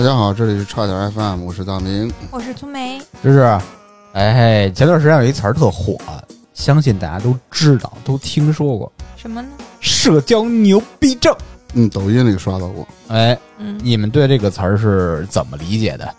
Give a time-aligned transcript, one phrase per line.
[0.00, 2.10] 大家好，这里是差点 FM，我是大明。
[2.30, 3.40] 我是粗梅，芝芝，
[4.14, 4.32] 哎
[4.64, 5.98] 嘿，前段时间有一词儿特火，
[6.54, 9.48] 相信大家都知道，都听说过什么呢？
[9.78, 11.36] 社交牛逼症。
[11.74, 12.88] 嗯，抖音里刷到过。
[13.08, 16.14] 哎，嗯，你们对这个词儿是怎么理解的？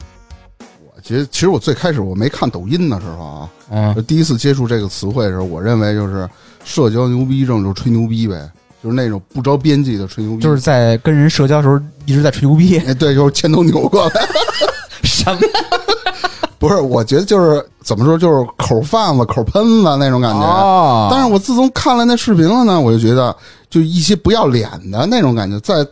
[0.59, 6.29] 我觉得，其实我最开始我没看抖音的时候啊，嗯就第一次接触这个词汇的时候，我认为就是
[6.63, 8.48] 社交牛逼症，就是吹牛逼呗，
[8.84, 14.12] 就是那种不着边际的吹牛逼，就是在跟人社交的时候一直在吹牛逼，哎，对，就是牵头扭过来。
[15.04, 15.40] 什么？
[16.57, 20.41] 不是，我觉得就是怎么说，就是口贩子、口喷子那种感觉。
[20.41, 23.35] 哦但是我自从看了那视频了呢，我就觉得
[23.70, 25.84] 就一些不要脸的那种感觉，在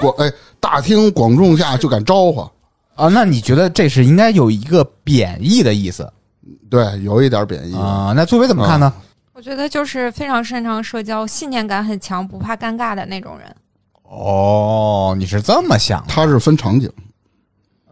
[0.00, 0.30] 广哎
[0.60, 2.40] 大庭广众下就敢招呼，
[2.94, 6.06] 啊，那你觉得这是应该有一个贬义的意思
[6.68, 7.74] 对，有一点贬义。
[7.74, 8.12] 啊？
[8.14, 8.92] 那作为怎么看呢？
[9.34, 13.54] 我觉得就是非常擅长社交、信念感很强、不怕尴尬的那种人。
[14.02, 16.08] 哦，你是这么想的？
[16.08, 16.90] 他是分场景，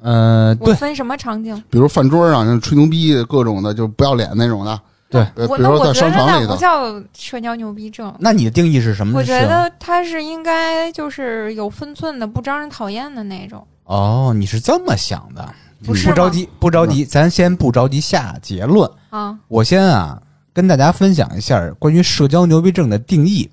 [0.03, 1.57] 嗯，对，我分什么场景？
[1.71, 4.81] 比如饭桌上人吹牛逼，各种的就不要脸那种的。
[5.09, 8.15] 对呃，比如说在我那我觉得商场里不，叫社交牛逼症。
[8.19, 9.19] 那你的定义是什么？
[9.19, 13.67] 我觉得他是应该就是有分寸的，不招人讨厌的那种。
[13.85, 15.53] 哦，你是这么想的，
[15.85, 18.89] 不是不着急，不着急，咱先不着急下结论。
[19.09, 20.21] 啊，我先啊
[20.53, 23.49] 跟大家分享一下关于社交牛逼症的定义，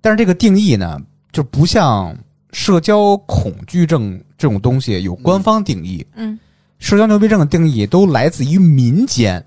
[0.00, 0.98] 但是这个定义呢，
[1.30, 2.16] 就不像
[2.52, 6.38] 社交恐惧症这种东西有官方定义，嗯
[6.78, 9.44] 社交牛逼症的定义都来自于民间，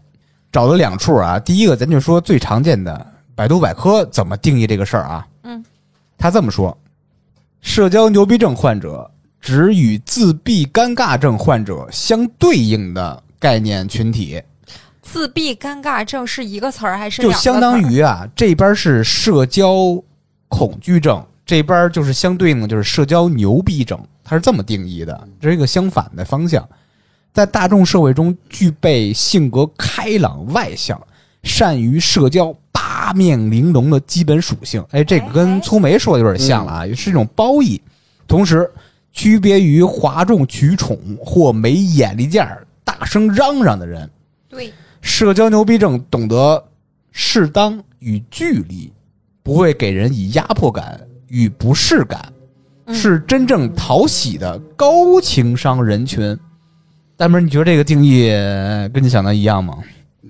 [0.52, 1.40] 找了两处啊。
[1.40, 5.28] 第一个，咱就说最常见的百度百科怎么定义这个事儿啊？
[5.44, 5.64] 嗯，
[6.18, 6.78] 他这么说：
[7.62, 14.42] 社交牛逼症患者指与自闭尴尬症患者相对应的概念群体。
[15.12, 20.02] 自闭尴尬症是一个词儿还是就相当于啊，这边是社交
[20.48, 26.66] 恐惧症，这边就是相对应的就是社交牛逼症，它是这么定义的，这是一个相反的方向。
[27.34, 31.02] 在大众社会中具备性格开朗外向、
[31.44, 34.84] 善于社交、八面玲珑的基本属性。
[34.92, 37.82] 哎，这个跟粗梅说的有点像了啊，也是一种褒义。
[38.28, 38.70] 同时，
[39.12, 44.10] 区别于哗众取宠或没眼力见儿、大声嚷嚷的人。
[44.50, 46.64] 对，社交牛逼症懂得
[47.12, 48.92] 适当与距离，
[49.44, 52.32] 不会给人以压迫感与不适感，
[52.86, 56.38] 嗯是真正讨喜的高情商人群。
[57.18, 59.78] 大明，你觉得这个定义呃跟你想的一样吗？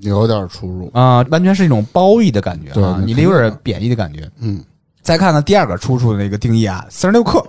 [0.02, 0.90] 有点出入。
[0.94, 4.30] 啊、完全是一种褒义的感觉啊，你这有点贬义的感觉。
[4.40, 4.64] 嗯，
[5.02, 7.40] 再看看第二个出处的那个定义啊，三十六课。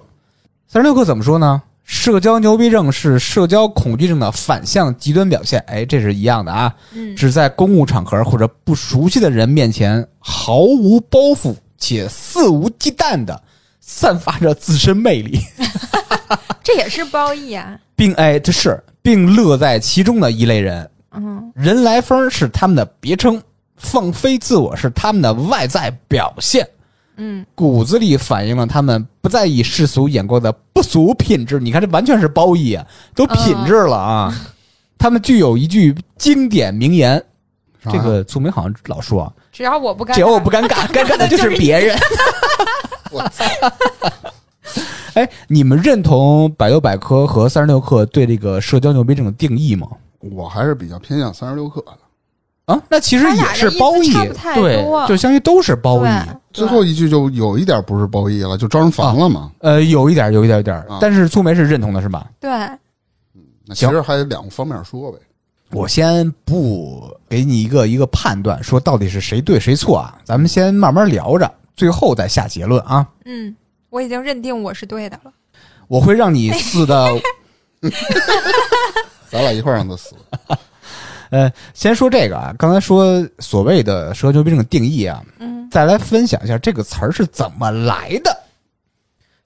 [0.69, 1.63] 三十六课怎么说呢？
[1.85, 5.59] 社交牛逼症是社交恐惧症的反向极端表现。
[5.67, 6.75] 哎，这是一样的啊。
[6.93, 13.43] 嗯，只在公共场合或者不熟悉的人面前毫无包袱且肆无忌惮的
[13.81, 15.41] 散发着自身魅力，
[16.63, 17.79] 这也是褒义啊。
[17.97, 20.89] 并哎这是并乐在其中的一类人。
[21.15, 23.43] 嗯，人来疯是他们的别称，
[23.77, 26.67] 放飞自我是他们的外在表现，
[27.17, 31.59] 嗯，骨子里反映了他们不在意世俗眼光的不俗品质。
[31.59, 34.35] 你看，这完全是褒义啊，都品质了啊。
[34.99, 37.23] 他们具有一句经典名言，
[37.83, 41.99] 啥这个祖明好像老说啊，只要我不尴尬，只要我不尴尬， 尴尬的就是别人。
[43.11, 43.45] 我操！
[45.15, 49.87] 哎，你们认同百度百科和三十六氪对这个社交牛逼症的定义吗？
[50.21, 51.99] 我还是比较偏向三十六氪的。
[52.67, 54.15] 啊，那其实也是褒义
[54.55, 56.09] 对，就相当于都是褒义。
[56.53, 59.51] 对最后一句就有一点不是褒义了，就招人烦了嘛。
[59.59, 62.29] 呃，有一点，有一点，有一点啊，但是苏梅是认同的，是吧？
[62.39, 62.51] 对，
[63.35, 65.19] 嗯那其实还有两个方面说呗。
[65.71, 73.09] 我先不给你一个一个判断，说到底是谁对谁错啊，咱们先慢慢聊着，最后再下结论啊。
[73.25, 73.57] 嗯，
[73.89, 75.33] 我已经认定我是对的了。
[75.89, 77.09] 我会让你死的，
[79.31, 80.15] 咱俩一块儿让他死。
[81.31, 88.31] 呃，先说这个啊，刚才说所谓的社交牛逼症的定义啊，嗯，再来分享一下这个词儿是怎么来的。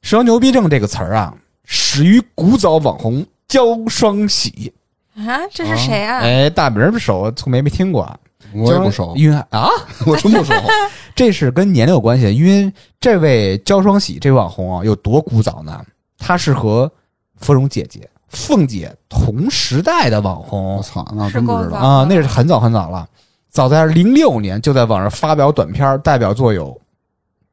[0.03, 1.33] 社交牛逼症这个词儿啊，
[1.65, 4.75] 始于古早网红焦双喜。
[5.15, 6.19] 啊，这是谁啊？
[6.19, 8.19] 哎，大名儿不熟，从没没听过啊。
[8.53, 9.69] 我也不熟，因为啊，
[10.05, 10.53] 我真不熟。
[11.15, 15.81] 这是跟年龄有关系，因为这位焦双喜这位网红啊，有多古早呢？
[16.19, 16.91] 他是和
[17.37, 21.77] 芙蓉姐姐、凤姐同时代的网红我操，那真不知道。
[21.77, 23.09] 啊，那是很早很早了。
[23.57, 26.79] 早在零六年就在网上发表短片，代表作有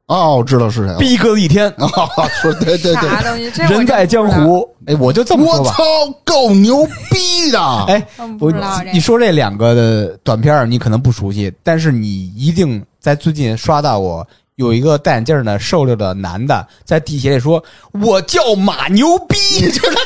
[0.07, 0.97] 哦，我知道是谁《了。
[0.97, 3.49] 逼哥的一天》啊， 说对对对，啥东西？
[3.51, 4.69] 这我人在江湖。
[4.85, 5.69] 哎，我就这么说吧。
[5.69, 5.83] 我操，
[6.25, 7.59] 够牛逼的！
[7.87, 8.05] 哎，
[8.37, 8.53] 不我
[8.91, 14.27] 你说这两个的短片儿你可能不熟悉，但是你一定在最近刷到过。
[14.57, 17.61] 有一个戴眼镜儿的瘦溜的男的在地铁里说
[18.03, 19.35] ：“我叫马牛逼。
[19.71, 19.97] ”就是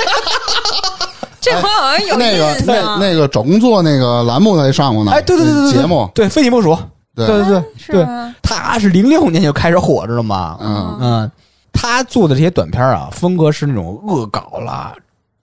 [1.49, 5.11] 这我好像有那个那，那个找工作那个栏目他上过呢。
[5.11, 6.09] 哎，对对对对对，节目。
[6.13, 6.77] 对非你莫属，
[7.15, 7.27] 对。
[7.27, 8.05] 对对对？
[8.41, 10.57] 他是零六年就开始火，知道吗？
[10.61, 10.97] 嗯。
[11.01, 11.31] 嗯，
[11.73, 14.93] 他做的这些短片啊，风格是那种恶搞啦，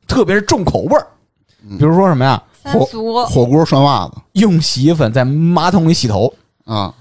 [0.07, 1.07] 特别是重口味儿，
[1.79, 4.15] 比如说什么呀，三俗，火锅涮袜子。
[4.33, 6.33] 用洗衣粉在马桶里洗头，
[6.65, 6.93] 啊，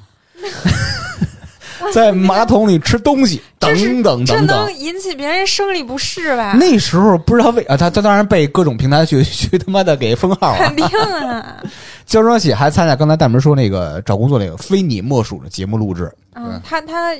[1.93, 4.73] 在马桶里吃东西， 等等这等等能。
[4.73, 6.55] 引起别人生理不适吧？
[6.59, 10.75] 那时候不知道为啊，他他当然被各种平台去去他妈的给封号啊肯。
[10.75, 11.61] 定啊，
[12.05, 17.13] 焦双喜还参加刚才大门说那个找工作那个非你莫属的节目录制嗯，他他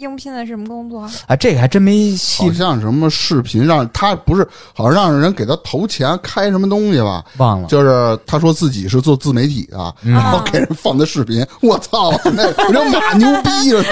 [0.00, 1.02] 应聘的什么工作？
[1.26, 7.24] 啊，这个还真没细好像什么视频让他不是，好像让人给他投钱开什么东西吧？
[7.36, 7.68] 忘了。
[7.68, 13.82] 就是他说自己是做自媒体的，嗯然后给人放的视频， 我操，那我这马牛逼了，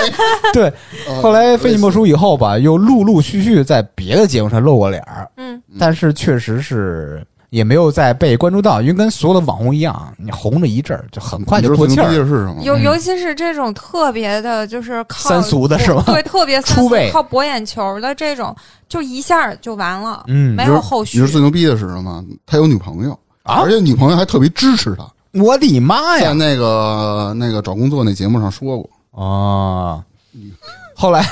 [0.43, 0.73] 那 对，
[1.23, 12.05] 后来非你莫属以后吧，又陆陆续续在别的节目上露过脸儿，嗯，但是确实是也没有再被关注到，因为跟所有的网红一样，你红了一阵儿就很快就过气儿。
[12.05, 12.63] 的是什么？
[12.63, 18.55] 尤尤其是这种特别的，就是靠三俗的是吧对，特别三俗出位靠博眼球的这种，
[18.89, 21.33] 就一下就完了，嗯没有后续你是。
[21.33, 22.25] 最牛逼的是什么？
[22.47, 23.13] 他有女朋友，
[23.43, 25.07] 啊而且女朋友还特别支持他，
[25.41, 26.29] 我的妈呀！
[26.29, 28.91] 在那个那个找工作那节目上说过。
[29.11, 30.05] 啊，
[30.95, 31.27] 后来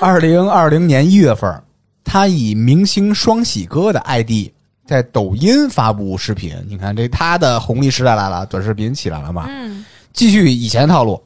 [0.00, 1.62] 二零二零年一月份，
[2.04, 4.50] 他以明星双喜哥的 ID
[4.86, 6.56] 在抖音发布视频。
[6.68, 9.46] 你看这他的红利时代来了，短视频起来了嘛？
[9.48, 11.22] 嗯，继续以前套路，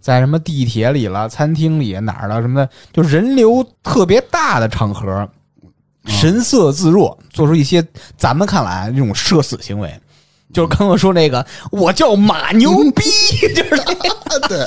[0.00, 5.28] 在什么地铁里了、餐厅里哪儿了什么的，就人流特别大的场合，
[6.06, 7.84] 神色自若，做出一些
[8.16, 9.92] 咱们看来这种社死行为。
[10.52, 13.02] 就是刚刚说那个，我叫马牛逼，
[13.54, 13.82] 就是
[14.48, 14.66] 对，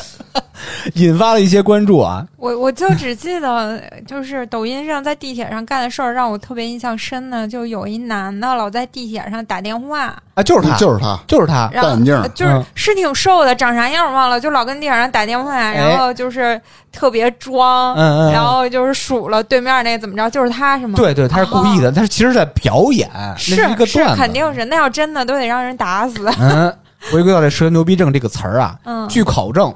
[0.96, 2.26] 引发了一些关注啊。
[2.38, 16.60] 我我就只记得，就是抖音上在地铁上干的事儿，让我特别印象深的，就有一男的老在地铁上打电话，啊，就是他，就是他，就是他，戴眼镜就是嗯是挺瘦的，长啥样忘了，就老跟地铁上打电话，然后就是
[16.92, 20.94] 特别装，嗯嗯嗯然后就是数了对面那怎么着，就是他是吗？
[20.98, 26.30] 对对，他是故意的，他是其实在表演，那是一个段子，肯定是，那要真的都得让人打死。
[26.40, 26.74] 嗯，
[27.12, 29.74] 回归到这社交牛逼症这个词儿啊，嗯，据考证，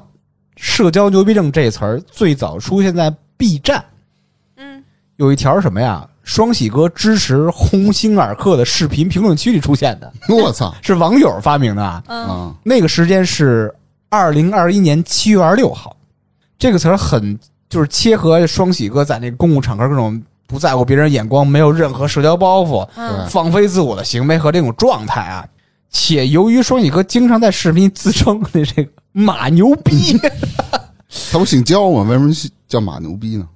[0.56, 3.84] 社交牛逼症这词儿最早出现在 B 站，
[4.56, 4.82] 嗯，
[5.16, 6.06] 有一条什么呀？
[6.22, 12.02] 双喜哥支持鸿星尔克的视频评论区里出现的，我操 是网友发明的啊。
[12.06, 12.54] 嗯啊！
[12.62, 13.74] 那个时间是
[14.10, 15.96] 二零二一年七月二十六号，
[16.58, 17.36] 这个词儿很
[17.68, 25.44] 就是切合双喜哥在那个公共场合各种不在乎别人眼光，没有任何社交包袱，嗯放飞自我的行为和这种状态啊。
[25.90, 30.16] 且由于双喜哥经常在视频自称的这个马牛逼，
[31.32, 32.02] 他不姓焦吗？
[32.02, 32.32] 为什么
[32.68, 33.48] 叫马牛逼呢？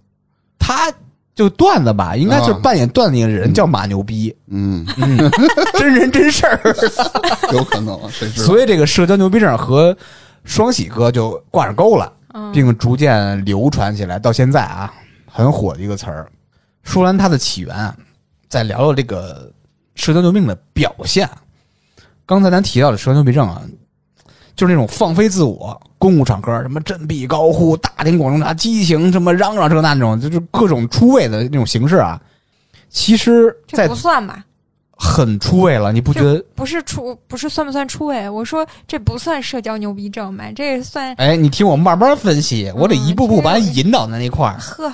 [0.59, 0.93] 他
[1.35, 5.19] 就段子吧，应该是扮演段子的人叫马牛逼，嗯，嗯，
[5.79, 6.61] 真人真事儿。
[7.53, 8.47] 有可能，谁知道？
[8.47, 9.97] 所以这个社交牛逼症和
[10.45, 12.13] 双喜哥就挂上钩了。
[12.37, 14.93] 嗯并逐渐流传起来，到现在啊，
[15.31, 16.29] 很火的一个词儿。
[16.83, 17.97] 说完它的起源啊，
[18.49, 19.53] 再聊聊这个
[19.95, 21.29] 社交牛逼症的表现。
[22.27, 23.61] 刚才咱提到的社交牛逼症啊，
[24.57, 32.21] 就是那种放飞自我，公共场合什么振臂高呼、大庭广众下激情，什么嚷嚷这那那种，就是各种出位的那种形式啊。
[32.89, 34.45] 其实，在这不算吧？
[34.97, 36.43] 很出位了，你不觉得？
[36.55, 38.31] 不是出，不是算不算出位？
[38.31, 40.45] 我说这不算社交牛逼症吧？
[40.55, 44.57] 这算哎，你听我慢慢分析，我得一步步把你引导在那块儿。
[44.61, 44.93] 呵，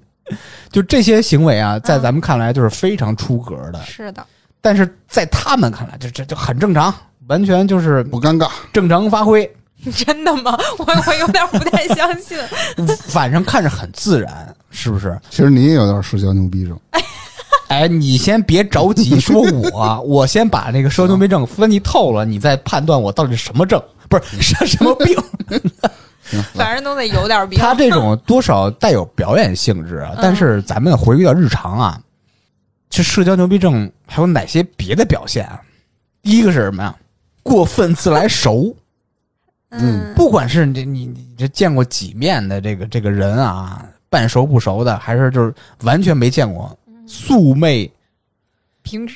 [0.70, 4.24] 就这些行为啊，在咱们看来就是非常出格的，是的，
[4.60, 6.94] 但是在他们看来，这这就很正常，
[7.28, 9.50] 完全就是不尴尬，正常发挥，
[9.96, 10.58] 真的吗？
[10.78, 12.38] 我我有点不太相信。
[13.08, 15.18] 反正看着很自然，是不是？
[15.30, 16.78] 其实你也有点社交牛逼症。
[17.68, 19.40] 哎，你先别着急说
[19.72, 25.16] 我，我先把那个社交牛逼症分析透了，你再判断我到底是什么症，不是什什么病。
[26.54, 27.58] 反正都得有点病。
[27.58, 32.00] 他这种多少带有表演性质啊，但是咱们回归到日常啊，
[32.90, 35.62] 这社交牛逼症还有哪些别的表现啊？
[36.20, 36.94] 第一个是什么呀？
[37.42, 38.76] 过分自来熟。
[39.70, 47.88] 嗯，不管是你你你这见过几面的这个这个人啊，半熟不熟的，还是就是完全没见过，素昧
[48.82, 49.08] 平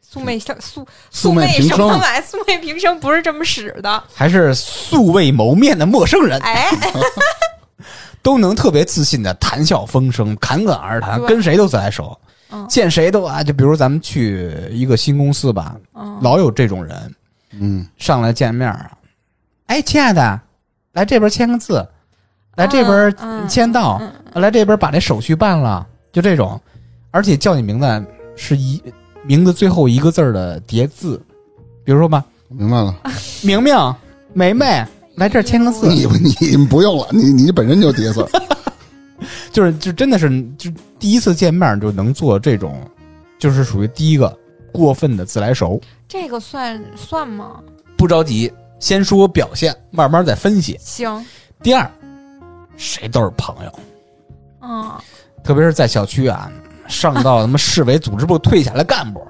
[0.00, 2.24] 素昧相素素昧昧平生什么玩意？
[2.26, 4.02] 素昧平生不是这么使的。
[4.12, 6.68] 还是素未谋面的陌生人，哎，
[8.20, 12.18] 都能特别自信的谈笑风生、侃侃而谈，跟谁都自来熟，
[12.52, 12.66] 嗯。
[12.68, 16.18] 见谁都啊，就比如咱们去一个新公司吧，嗯。
[16.22, 17.14] 老有这种人
[17.58, 18.90] 嗯，上来见面啊，
[19.66, 20.40] 哎，亲爱的，
[20.92, 21.86] 来这边签个字，
[22.56, 26.58] 来这边签到，嗯来这边把这手续办了，就这种，
[27.10, 28.04] 而且叫你名字
[28.36, 28.82] 是一
[29.22, 31.22] 名字最后一个字儿的叠字，
[31.84, 32.94] 比如说吧，明白了，
[33.42, 33.76] 明明、
[34.32, 34.82] 梅梅
[35.16, 36.06] 来这儿签个字，你
[36.40, 38.28] 你不用了，你你本身就叠字儿，
[39.52, 42.80] 就是就真的是就第一次见面就能做这种，
[43.38, 44.36] 就是属于第一个
[44.72, 45.80] 过分的自来熟。
[46.08, 47.62] 这个算算吗？
[47.96, 50.76] 不着急，先说表现，慢慢再分析。
[50.80, 51.24] 行，
[51.62, 51.88] 第二，
[52.76, 53.72] 谁都是朋友，
[54.62, 54.90] 嗯，
[55.44, 56.50] 特别是在小区啊，
[56.88, 59.22] 上到什么市委组织部退下来干部，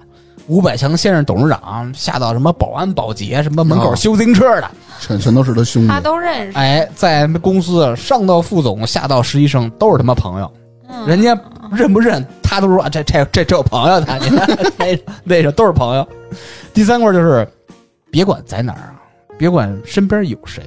[0.53, 5.99] 五百强先生董事长，下到什么保安保洁，什么门口哦修自行车的，全全都是他兄弟他。
[5.99, 6.59] 都认识。
[6.59, 10.53] 哎，在公司上到副总，下到实习生，都是他妈朋友。
[10.91, 11.35] 嗯人家
[11.73, 16.07] 认不认他都说啊，这这这这有朋友他，你看 那那个都是朋友。
[16.75, 17.49] 第三块就是，
[18.11, 19.01] 别管在哪儿啊，
[19.39, 20.63] 别管身边有谁，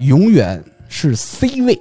[0.00, 1.80] 永远是 C 位，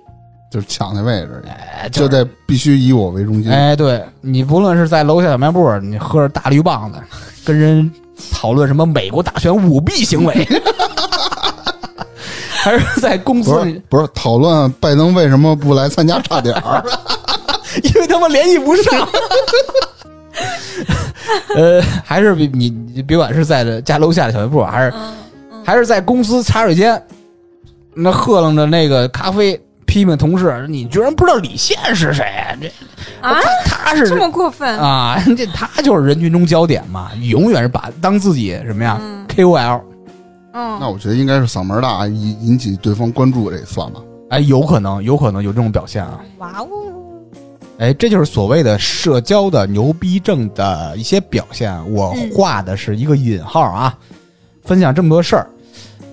[0.49, 3.51] 就是抢那位置，哎，就是得必须以我为中心。
[3.51, 6.99] 哎，对你不论是在楼下小卖部，你喝着大绿棒子，
[7.45, 7.89] 跟人
[8.31, 10.47] 讨论什么美国大选舞弊行为，
[12.49, 16.83] 还是在公不是司里，不是讨论拜登为什么不来参加差点儿，
[17.83, 19.07] 因为他们联系不上。
[21.55, 25.13] 呃，还是比你你别管是在这家楼下的小卖部，还是、嗯
[25.65, 26.99] 还是在公司茶水间，
[27.93, 29.59] 那喝楞着那个咖啡，
[29.89, 32.23] 批评同事，你居然不知道李现是谁？
[32.61, 32.67] 这
[33.27, 34.77] 啊，他是这么过分？
[34.77, 39.81] 啊， 这他就是人群中焦点嘛，永远是把当自己什么呀、嗯 KOL，
[40.53, 43.99] 嗯，那我觉得应该是嗓门大引引起对方关注，这算吧？
[44.29, 46.19] 哎，有可能，有可能有这种表现啊。
[46.37, 46.67] 哇哦，
[47.79, 51.73] 哎，这就是所谓的社交的牛逼症的一些表现。
[51.91, 53.97] 我嗯画的是一个引号啊，
[54.63, 55.47] 分享这么多事儿，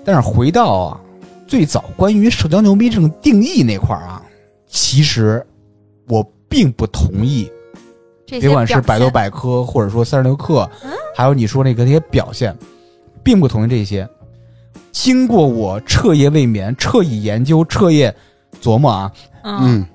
[0.03, 1.01] 但是回到啊
[1.47, 4.23] 最早关于社交牛逼症定义那块儿啊，
[4.67, 5.45] 其实
[6.09, 7.51] 我并不同意，
[8.27, 10.69] 别管是百度百科或者说三十六课，
[11.15, 12.57] 还有你说那个那些表现，
[13.23, 14.09] 并不同意这些。
[14.93, 18.15] 经过我彻夜未眠、彻夜研究、彻夜
[18.63, 19.13] 琢磨啊，
[19.45, 19.59] 嗯。
[19.63, 19.87] 嗯，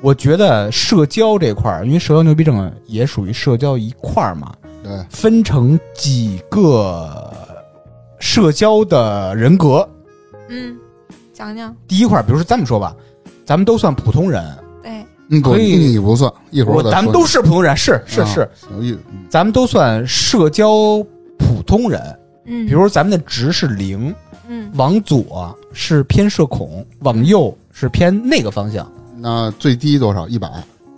[0.00, 7.32] 我觉得社交这块儿，因为社交牛逼症也属于社交一块儿嘛，对，分成几个
[8.18, 9.88] 社交的人格。
[10.48, 10.78] 嗯，
[11.36, 12.96] 讲讲，第一块儿，比如说这么说吧，
[13.44, 14.42] 咱们都算普通人，
[14.82, 16.76] 对，嗯，不，可以你不算，一会儿。
[16.76, 20.96] 我咱们都是普通人，是是啊是，有意嗯咱们都算社交
[21.38, 22.00] 普通人。
[22.46, 24.14] 嗯，比如咱们的值是零，
[24.48, 28.90] 嗯往左是偏社恐，往右是偏那个方向。
[29.18, 30.26] 那最低多少？
[30.26, 30.50] 一百。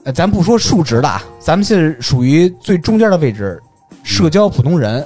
[0.05, 3.61] 呃，咱不说数值的啊，咱们是属于最中间的位置，
[4.05, 5.05] 社交普通人。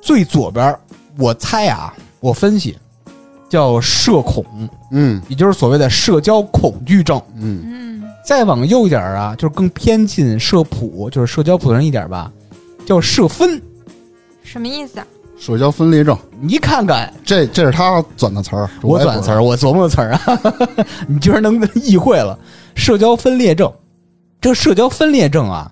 [0.00, 0.76] 最左边，
[1.18, 2.78] 我猜啊，我分析
[3.54, 4.44] 叫社恐，
[4.90, 7.22] 嗯也就是所谓的社交恐惧症。
[7.36, 12.32] 嗯嗯再往右一点啊，就是更偏近社普，就是社交普通人一点吧，
[12.84, 13.62] 叫社分。
[14.42, 15.06] 什么意思啊？
[15.38, 20.20] 社交分裂症，你看看，这这是他转的词儿，我转词儿，我琢磨的词儿啊，
[21.06, 22.36] 你居然能意会了。
[22.74, 23.72] 社交分裂症，
[24.40, 25.70] 这个社交分裂症啊，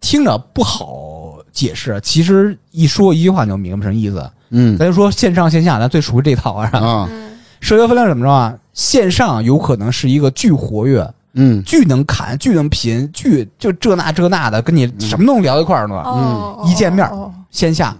[0.00, 4.28] 听着不好解释，其实一说一句话你就明白什么意思。
[4.56, 6.70] 嗯咱就说线上线下，咱最熟悉这套啊。
[6.72, 7.24] 啊嗯
[7.60, 8.54] 社交分量怎么着啊？
[8.74, 16.02] 线上有可能是一个巨活跃、嗯巨能侃、巨能贫、巨就这那这那的，跟你什么都能聊一块儿呢。
[16.06, 17.96] 嗯，一见面哦线下，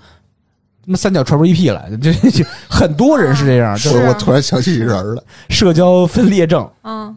[0.84, 6.68] 他妈三脚踹出一屁来， 就就很多人是这样，就是我我突然想起一人了，社交分裂症。
[6.82, 7.16] 嗯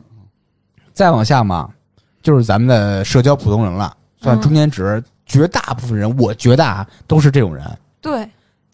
[0.94, 1.70] 再往下嘛，
[2.24, 5.04] 就是咱们的社交普通人了，算嗯中间值。
[5.26, 7.62] 绝大部分人，我觉得啊，都是这种人。
[8.00, 8.26] 对，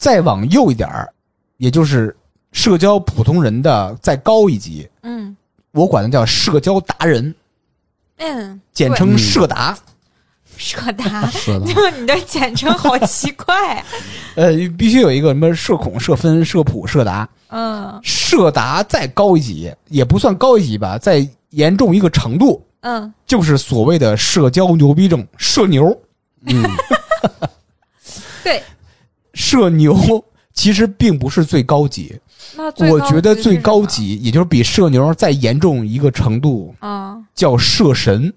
[0.03, 1.10] 再往右一点儿，
[1.55, 2.13] 也就是
[2.51, 5.33] 社交普通人的再高一级，嗯
[5.72, 7.33] 我管它叫社交达人，
[8.17, 9.74] 嗯，简称社达。
[10.57, 11.25] 社达，
[11.65, 13.86] 就你的简称好奇怪啊。
[14.36, 17.27] 呃，必须有一个什么社恐、社分、社普、社达。
[17.48, 25.98] 嗯社达再高一级，也不算高一级吧，再严重一个程度，嗯，就是所谓的社交牛逼症，社牛。
[26.48, 26.62] 嗯
[28.43, 28.62] 对，
[29.34, 29.96] 社牛
[30.54, 32.16] 其实并不是最高级，
[32.56, 38.32] 那最我觉得最高级，也就是比社牛再严重一个程度，啊叫社神，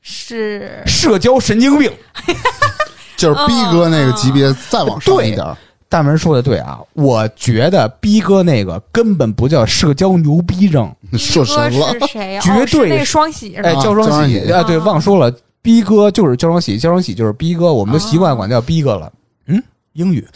[0.00, 1.90] 是社交神经病。
[3.16, 5.56] 就是逼哥那个级别再往上一点儿，
[5.88, 12.42] 大门说的对啊，我觉得逼哥那个根本不叫社交牛逼症，社神了是谁啊？
[12.42, 19.10] 绝哦是对那双喜是吧哎，啊焦双焦双喜啊，对，啊忘说了，逼哥就是焦双喜，焦双喜就是逼哥，我们都习惯管叫逼哥了。
[19.46, 19.62] 嗯，
[19.96, 20.26] 英语，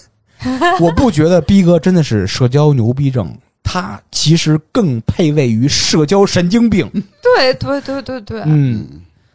[0.80, 6.90] 我不觉得逼哥真的是社交牛逼症，他其实更配位于社交神经病。
[7.22, 8.86] 对对对对对，嗯，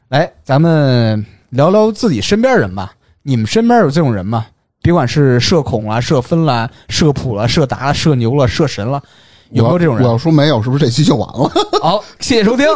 [0.09, 2.93] 来，咱们聊聊自己身边人吧。
[3.21, 4.45] 你们身边有这种人吗？
[4.81, 9.01] 别管是社恐啦、社分啦、社普了、社达了、社牛了、社神了，
[9.51, 10.17] 有没有这种人我要？
[10.17, 11.49] 说没有，是不是这期就完了？
[11.81, 12.67] 好， 谢谢收听。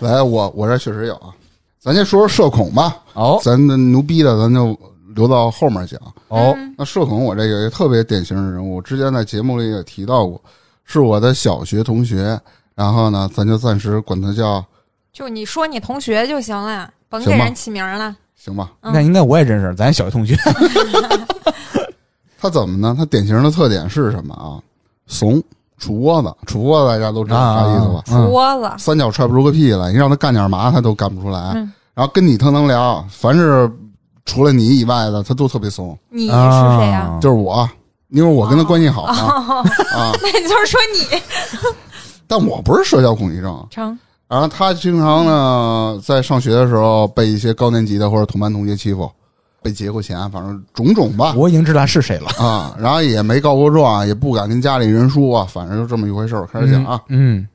[0.00, 1.30] 来，我我这确实有啊。
[1.78, 4.76] 咱先说说社恐吧，哦咱的牛逼的咱就
[5.14, 6.00] 留到后面讲。
[6.28, 10.40] 哦，那社恐，我这个也特别典型的人物，之前在节目里也提到过，
[10.84, 12.40] 是我的小学同学。
[12.74, 14.64] 然后呢，咱就暂时管他叫
[15.12, 18.16] 就你说你同学就行了，甭给人起名了。
[18.34, 18.72] 行吧？
[18.80, 20.34] 嗯那应该我也认识，咱小学同学。
[22.40, 22.94] 他怎么呢？
[22.98, 24.58] 他典型的特点是什么啊？
[25.06, 25.40] 怂，
[25.78, 28.02] 杵窝子，杵窝子大家都知道啥意思吧？
[28.06, 31.52] 杵窝子，三脚踹不出个屁来，你让他干点嘛，他都干不出来。
[31.54, 33.70] 嗯然后跟你特能聊，凡是
[34.24, 35.98] 除了你以外的，他都特别怂。
[36.10, 37.00] 你是谁呀？
[37.12, 37.68] 啊就是我，
[38.08, 39.54] 因为我跟他关系好嘛、哦，
[39.94, 40.12] 啊。
[40.22, 41.20] 那你就是说你
[42.26, 43.66] 但我不是社交恐惧症。
[43.70, 43.98] 成
[44.28, 49.10] 然后他经常呢，在上学的时候被一些高年级的或者同班同学欺负，
[49.60, 51.34] 被劫过钱，反正种种吧。
[51.36, 52.28] 我已经知道是谁了。
[52.38, 56.46] 啊，然后也没告过状，也不敢跟家里人说，啊反正就这么一回事儿。
[56.46, 57.46] 开始讲啊，嗯，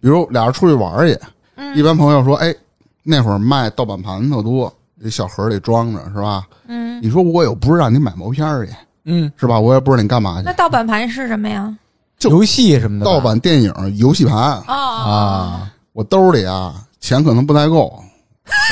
[0.00, 1.18] 比如俩人出去玩儿去，
[1.56, 2.54] 嗯一般朋友说，哎，
[3.02, 4.70] 那会儿卖盗版盘特多，
[5.02, 6.44] 这小盒里装着是吧？
[6.66, 8.72] 嗯，你说我又不是让你买毛片儿去，
[9.04, 9.58] 嗯是吧？
[9.58, 10.52] 我也不知道你干嘛去那。
[10.52, 11.74] 盗版盘是什么呀？
[12.18, 14.36] 就游戏什么的吧，盗版电影、游戏盘，
[14.66, 18.02] 哦啊，我兜里啊钱可能不太够，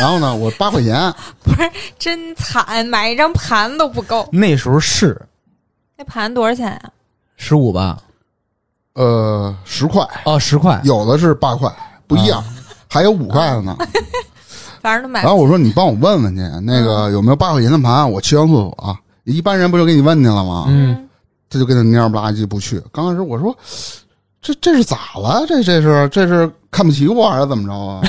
[0.01, 1.13] 然后呢，我八块钱，
[1.45, 4.29] 不是真惨，买一张盘都不够。
[4.33, 5.21] 那时候是
[5.97, 6.81] 那盘多少钱呀？
[7.37, 8.03] 十五吧？
[8.95, 10.81] 呃，十块，哦，十块。
[10.85, 11.73] 有的是八块，
[12.09, 12.43] 不一样，
[12.89, 13.77] 还有五块的呢。
[14.87, 18.09] 反正都买然后我说你帮我问问去，那个有没有八块钱的盘？
[18.09, 20.67] 我去趟厕所、一般人不就给你问去了吗？
[20.69, 21.09] 嗯，
[21.51, 22.81] 他就跟那蔫不拉几不去。
[22.93, 23.53] 刚开始我说
[24.41, 25.45] 这这是咋了？
[25.49, 28.01] 这这是这是看不起我还是怎么着啊？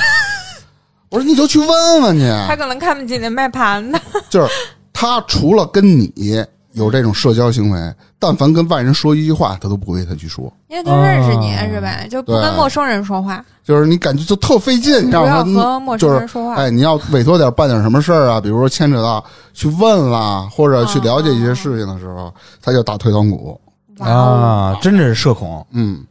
[1.09, 2.29] 我说你就去问问去。
[2.47, 3.99] 他可能看不起那卖盘的。
[4.29, 4.47] 就是
[4.93, 6.45] 他除了跟你
[6.77, 10.51] 有这种社交行为，但凡跟外人说一句话，他都不会他去说。
[10.69, 12.07] 因为他认识你哦是吧？
[12.09, 16.55] 就不跟陌生人说话，就是你感觉就特费劲，你不要让他和陌生人说话。
[16.55, 23.59] 哎，你要委托点办点什么事儿啊，比如说牵扯到去问啦，或者去了解一些事情的时候，他就打退堂鼓。
[23.99, 25.65] 啊，真的是社恐。
[25.71, 26.05] 嗯，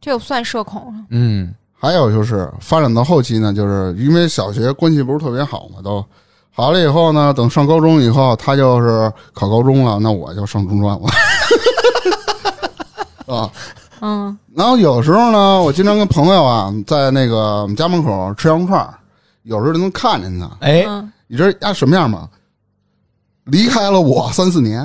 [0.00, 0.94] 这又算社恐？
[1.10, 6.04] 嗯还有就是发展到后期呢，就是因为小学关系不是特别好嘛，都
[6.54, 11.08] 好了以后呢，等上高中以后，他就是考高中了，那我就上中专了。
[13.34, 13.50] 啊，
[14.00, 18.92] 嗯，然后有时候呢，我经常跟朋友啊，在那个我们家门口吃羊肉串儿，
[19.44, 20.50] 有时候就能看见他。
[20.60, 22.28] 哎，嗯，你知道他什么样吗？
[23.44, 24.82] 离开了我三四年，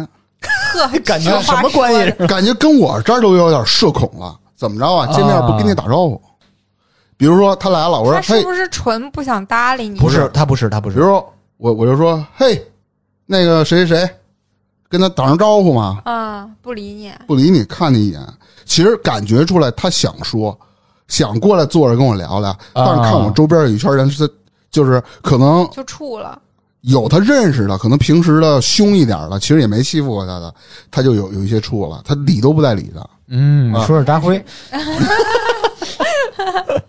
[0.73, 2.11] 呵， 感觉什么关系？
[2.27, 4.35] 感觉跟我这儿都有点社恐了。
[4.55, 5.05] 怎么着啊？
[5.13, 6.19] 见面不跟你打招呼？
[7.17, 9.99] 比如说他来了，我说嘿，他是不是纯不想搭理你？
[9.99, 10.95] 不是，他不是，他不是。
[10.95, 12.65] 比如说我我就说嘿，
[13.25, 14.09] 那个谁谁谁，
[14.89, 17.11] 跟他打声招呼嘛，啊，不理你。
[17.25, 18.21] 不理你，看你一眼。
[18.65, 20.57] 其实感觉出来他想说，
[21.07, 24.29] 想过来坐着跟我聊聊，但是看我周边有一圈人是，
[24.69, 26.39] 就是可能就怵了。
[26.81, 30.53] 有他认识的，可能平时的凶一点的，其实也没欺负过他的，
[30.91, 33.09] 他就有有一些怵了，他理都不带理的。
[33.29, 34.43] 嗯，啊说是扎辉。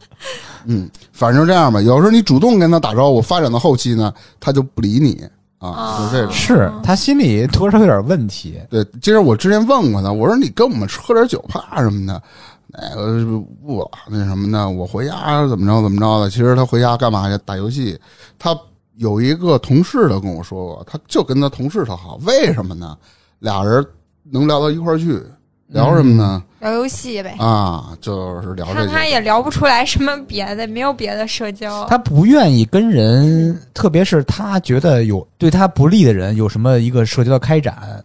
[0.71, 5.27] 嗯，反正这样吧，有时候你主动跟他打招呼，发展到后期呢，他就不理你
[5.59, 6.31] 啊，就这种。
[6.31, 8.61] 是他心里多少有点问题。
[8.69, 12.23] 对，其实我之前问过他，我说你跟我们喝点酒怕什么的，
[12.67, 16.29] 那个不老那什么的，我回家怎么着怎么着的。
[16.29, 17.43] 其实他回家干嘛去？
[17.47, 17.99] 打游戏。
[18.39, 18.55] 他
[18.97, 22.95] 有一个同事的跟我说过，他就跟他同事特好，为什么呢？
[23.39, 23.83] 俩人
[24.31, 25.23] 能聊到一块儿去，
[25.69, 26.43] 聊什么呢？
[26.61, 29.05] 聊游戏呗，啊，就是聊这看他。
[29.05, 31.85] 也聊不出来什么别的，没有别的社交。
[31.87, 38.03] 他不愿意跟人，特别是他觉得有对他不利的人有什么一个社交的开展，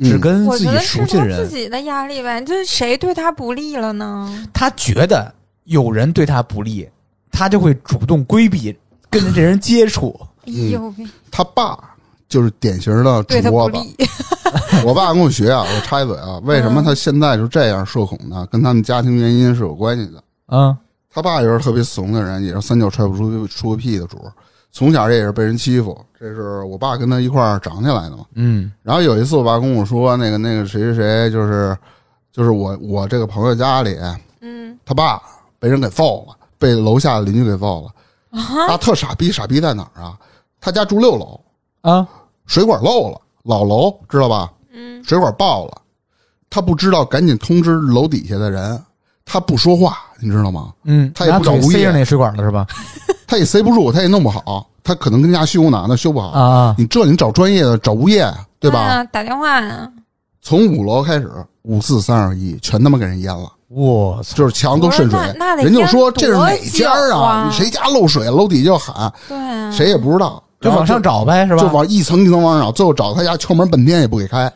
[0.00, 1.38] 只嗯跟自己熟悉的人。
[1.38, 4.46] 他自己的压力呗，就是谁对他不利了呢？
[4.52, 5.32] 他觉得
[5.64, 6.88] 有人对他不利，
[7.32, 8.76] 他就会主动规避
[9.10, 10.14] 跟这人接触。
[10.46, 10.94] 哎呦，
[11.30, 11.76] 他爸
[12.28, 13.78] 就是典型的主窝子。
[14.84, 18.46] 我爸跟我学啊，我插一嘴啊，为什么他现在就这样社恐呢？
[18.50, 20.22] 跟他们家庭原因是有关系的。
[20.48, 20.76] 嗯
[21.12, 24.18] 他爸也是特别怂的人，也是三脚踹不出出个屁的主，
[24.70, 25.98] 从小这也是被人欺负。
[26.18, 28.26] 这是我爸跟他一块儿长起来的嘛。
[28.34, 31.74] 嗯然后有一次，我爸跟我说，那个那个谁谁谁，就是
[32.30, 33.96] 就是我我这个朋友家里，
[34.42, 35.22] 嗯，他爸
[35.58, 38.38] 被人给揍了，被楼下的邻居给揍了。
[38.68, 40.18] 啊，特傻逼，傻逼在哪儿啊？
[40.60, 41.40] 他家住六楼，
[41.92, 42.06] 啊
[42.46, 44.50] 水管漏了，老楼知道吧？
[44.72, 45.78] 嗯，水管爆了，
[46.50, 48.80] 他不知道，赶紧通知楼底下的人。
[49.24, 50.72] 他不说话，你知道吗？
[50.84, 52.66] 嗯，他也不找物业塞着那水管了是吧？
[53.26, 56.28] 他也塞不住，他也弄不好，他可能跟家修呢，那修不好。
[56.28, 58.24] 啊，你这你找专业的，找物业，
[58.60, 58.78] 对吧？
[58.80, 59.90] 啊打电话呀，
[60.40, 61.28] 从五楼开始，
[61.62, 64.36] 五四三二一，全他妈给人淹了，我操！
[64.36, 71.62] 就是墙都渗水那人就说这是哪家啊谁家漏水，楼底下就喊，对啊，谁也不知道，就往上找呗，是吧？
[71.62, 74.50] 就往一层一层往上找，最后找他家敲门半天也不给开，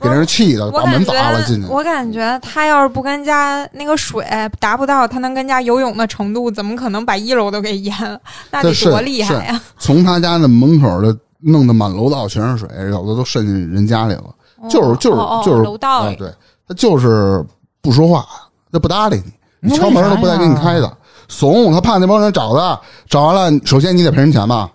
[0.00, 1.68] 给人气的把门砸了进去。
[1.68, 4.24] 我感觉他要是不跟家那个水
[4.58, 8.18] 达不到他能跟家游泳的程度，怎么可能把一楼都给淹了？
[8.50, 9.60] 那得多厉害呀！
[9.78, 14.24] 从他家那门口的弄得满楼道全是水，有的都渗进人家里了。
[14.70, 16.32] 就是就是就是楼道里，啊对
[16.66, 17.44] 他就是
[17.82, 18.24] 不说话，
[18.72, 19.22] 他不搭理
[19.60, 20.90] 你，你敲门都不带给你开的，
[21.28, 24.70] 怂，他怕那帮人找他，找完了，首先你得赔人钱吧，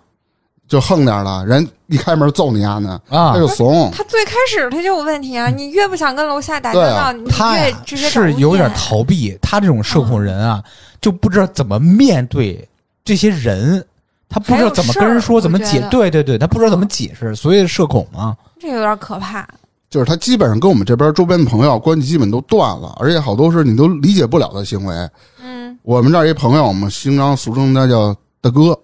[0.70, 5.48] 就横点了，人一开门揍你丫呢，啊他就怂，他最开始他就有问题啊！
[5.50, 10.64] 你越不想跟楼下打交道，你他呀越直接找是有点逃避，他这种社恐人啊，
[11.02, 12.70] 就不知道怎么面对
[13.04, 13.84] 这些人，
[14.30, 18.38] 他不知道怎么跟人说，还有事儿怎么解觉，得对对对，他不知道怎么解释，所以社恐嘛。
[18.60, 19.48] 这有点可怕。
[19.90, 24.96] 就是他基本上跟我们这边周边的朋友关系基本都断了，而且好多是你都理解不了的行为。
[25.42, 28.80] 嗯我们这儿一朋友，我们经常俗称他叫大哥。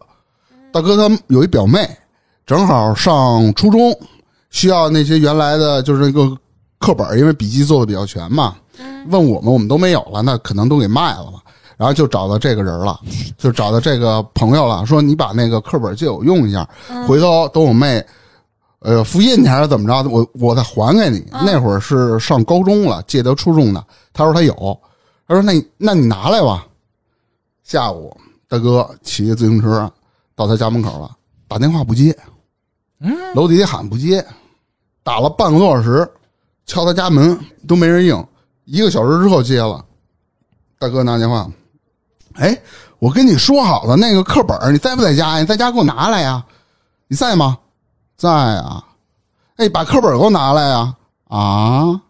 [0.76, 1.90] 大哥他有一表妹，
[2.46, 3.98] 正好上初中，
[4.50, 6.38] 需要那些原来的就是那个
[6.80, 8.58] 课本，因为笔记做的比较全嘛。
[8.78, 11.40] 嗯问我们，我们都没有了，那可能都给卖了嘛。
[11.78, 13.00] 然后就找到这个人了，
[13.40, 18.06] 就找到这个朋友了，说你把那个课本借我用一下，嗯回头等我妹，
[18.80, 21.20] 呃，复印去还是怎么着，我我再还给你。
[21.32, 24.78] 嗯那会儿是上高中了，借得初中的，他说他有，
[25.26, 26.66] 他说那那你拿来吧。
[27.64, 28.14] 下午
[28.50, 29.90] 大哥骑着自行车
[30.36, 31.16] 到他家门口了，
[31.48, 32.18] 打电话不接，
[33.00, 34.26] 嗯，楼底下喊不接，
[35.04, 36.10] 打了半个多小时，
[36.66, 38.28] 敲他家门都没人应，
[38.66, 39.84] 一个小时之后接了，
[40.78, 41.50] 大哥拿电话，
[42.34, 42.58] 哎，
[43.00, 45.40] 我跟你说好了，那个课本你在不在家呀？
[45.40, 46.44] 你在家给我拿来呀？
[47.08, 47.58] 你在吗？
[48.18, 48.84] 在啊。
[49.58, 50.94] 哎，把课本给我拿来呀！
[51.30, 52.02] 啊，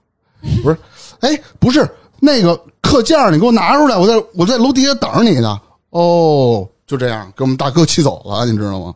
[0.63, 0.77] 不是，
[1.19, 1.87] 哎，不是
[2.19, 5.61] 那个课件儿你给我拿出来，我在我在楼底下等着你呢。
[5.91, 8.93] 哦，就这样，给我们大哥气走了，你知道吗？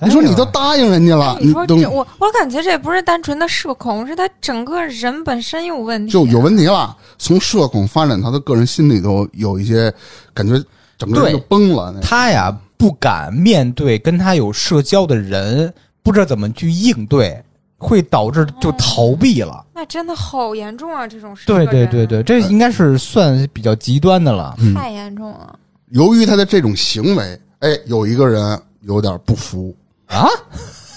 [0.00, 6.96] 你说你都答应人家了，你说都这我我感觉这不是单纯的社恐，是他整个人本身有问题，就有问题了。
[7.18, 9.92] 从社恐发展，他的个人心里头有一些
[10.34, 10.60] 感觉，
[10.98, 11.92] 整个人就崩了。
[11.94, 17.40] 那他呀不敢面对跟他有社交的人，不知道怎么去应对，
[17.78, 19.64] 会导致就逃避了。
[19.72, 21.06] 那真的好严重啊！
[21.06, 24.56] 这种事，对对对对，这应该是算比较极端的了。
[24.58, 25.56] 嗯太严重了。
[25.92, 29.74] 由于他的这种行为，哎，有一个人有点不服，
[30.06, 30.26] 啊，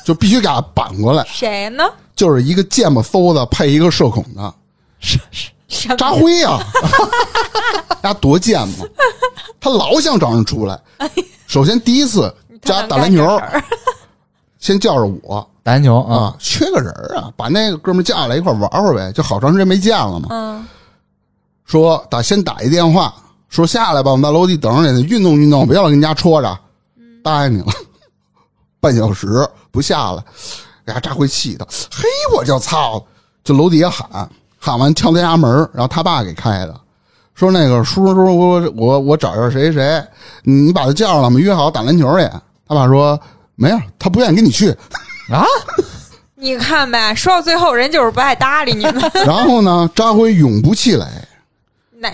[0.05, 1.83] 就必须给他扳过来，谁呢？
[2.15, 4.53] 就是一个贱吧嗖的配一个社恐的。
[4.99, 5.19] 是
[5.67, 6.57] 是，扎辉呀、
[8.01, 8.85] 他多贱嘛！
[9.59, 10.79] 他老想找人出来。
[11.45, 13.39] 首先第一次加打篮球，
[14.59, 15.47] 先叫着我。
[15.61, 20.27] 打篮球啊，啊，缺个人啊，把那个哥们叫下来一块儿玩会儿呗，就好长时间没见了嘛。
[20.31, 20.65] 嗯，
[21.65, 23.13] 说打先打一电话，
[23.49, 26.59] 说下来吧，我们在楼底等着你，运动运动，别老跟家戳着。
[27.23, 27.73] 答应你了，
[28.79, 29.27] 半小时
[29.71, 30.23] 不下来，
[30.85, 32.03] 给他扎回气的，嘿，
[32.35, 33.03] 我就操，
[33.43, 34.29] 就楼底下喊，
[34.59, 36.79] 喊完敲他家门，然后他爸给开的，
[37.33, 40.07] 说那个叔叔叔，我我我找着谁谁谁，
[40.43, 42.29] 你把他叫上了，我们约好打篮球去。
[42.67, 43.19] 他爸说
[43.55, 44.69] 没有，他不愿意跟你去。
[45.31, 45.43] 啊，
[46.35, 49.11] 你看呗，说到最后，人就是不爱搭理你们。
[49.25, 51.07] 然后呢，张辉永不气馁，
[51.97, 52.09] 哪？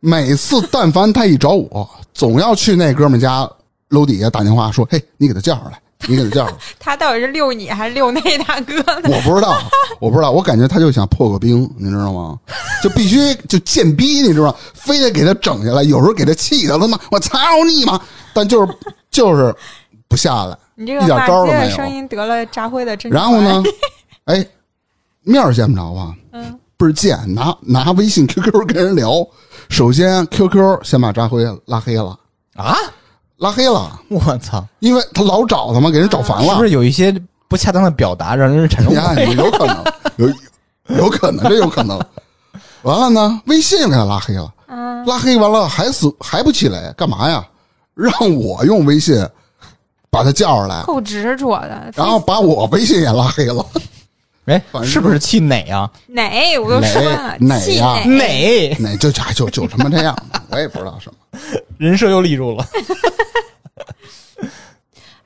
[0.00, 3.48] 每次但凡他一找我，总要去那哥们家
[3.88, 6.58] 楼底下打电话说：“嘿，你给他叫上来， 你给他叫上来。
[6.78, 9.10] 他到底是遛你还是遛那大哥”呢？
[9.14, 9.58] 我不知道，
[10.00, 12.38] 我不知道，我感觉他就想破个冰，你知道吗？
[12.82, 14.54] 就必须就贱逼，你知道吗？
[14.74, 18.00] 非得给他整下来，有时候给他气的他妈我操你妈！
[18.32, 18.72] 但就是
[19.10, 19.54] 就是
[20.08, 20.56] 不下来。
[20.76, 23.12] 你这个一点招都没有声音得了扎辉的真。
[23.12, 23.62] 然后呢？，
[24.24, 24.46] 哎，
[25.24, 29.12] 面儿见不着吧，嗯，倍儿贱，拿拿微信、QQ 跟人聊。
[29.68, 32.18] 首先，QQ 先把扎辉拉黑了，
[32.56, 32.74] 啊，
[33.36, 36.54] 拉黑了，我操，因为他老找他嘛，给人找烦了。
[36.54, 37.14] 是不是有一些
[37.48, 39.34] 不恰当的表达让人产生呀，误会？
[39.36, 39.84] 有可能，
[40.16, 42.00] 有有可能，这有可能。
[42.82, 47.46] 完了呢，微信又给他拉黑了，嗯，拉黑完了还死还不起来，干嘛呀？
[47.94, 49.22] 让我用微信
[50.08, 51.92] 把他叫上来，够执着的。
[51.94, 53.62] 然后把我微信也拉黑了。
[54.50, 55.90] 哎是不是气馁啊？
[56.08, 56.58] 馁？
[56.58, 58.74] 我都说了，气哪哪呀馁。
[58.78, 60.16] 馁，就就就就他妈这样，
[60.50, 61.40] 我也不知道什么。
[61.78, 62.66] 人设又立住了。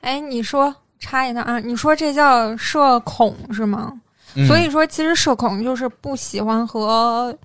[0.01, 3.91] 哎，你说插一下啊，你说这叫社恐是吗？
[4.35, 7.35] 嗯所以说，其实社恐就是不喜欢和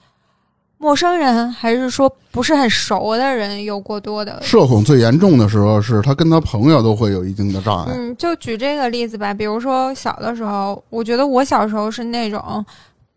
[0.82, 4.40] 陌生人，还是说不是很熟的人有过多的？
[4.42, 7.92] 社恐最严重的时候是他跟他朋友都会有一定的障碍。
[7.94, 12.64] 嗯，就举这个例子吧，比如说小的时候，我觉得我小时候是那种，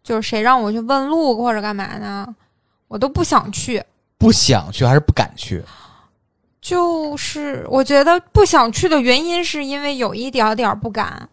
[0.03, 2.27] 就是谁让我去问路或者干嘛呢，
[2.89, 3.81] 我都不想去。
[4.17, 5.63] 不想去还是不敢去？
[6.59, 11.29] 就是我觉得不想去的原因，是因为有一点点不敢。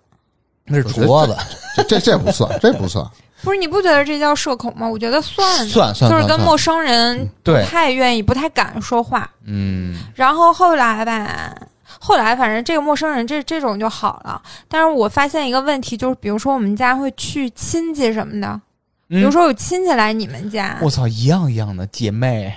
[0.64, 1.36] 那是矬子，
[1.74, 3.04] 这这这不算，这不算。
[3.42, 4.88] 不是你不觉得这叫社恐吗？
[4.88, 9.30] 我觉得算算算，就是跟陌生人不，太愿意、不太敢说话。
[9.44, 11.54] 嗯然后后来吧，
[11.98, 14.40] 后来反正这个陌生人这这种就好了。
[14.68, 18.60] 但是我发现一个问题，就是比如说我们家会去亲戚什么的，
[19.08, 22.54] 比比如说有亲戚来你们家，嗯我操，一样一样的姐妹，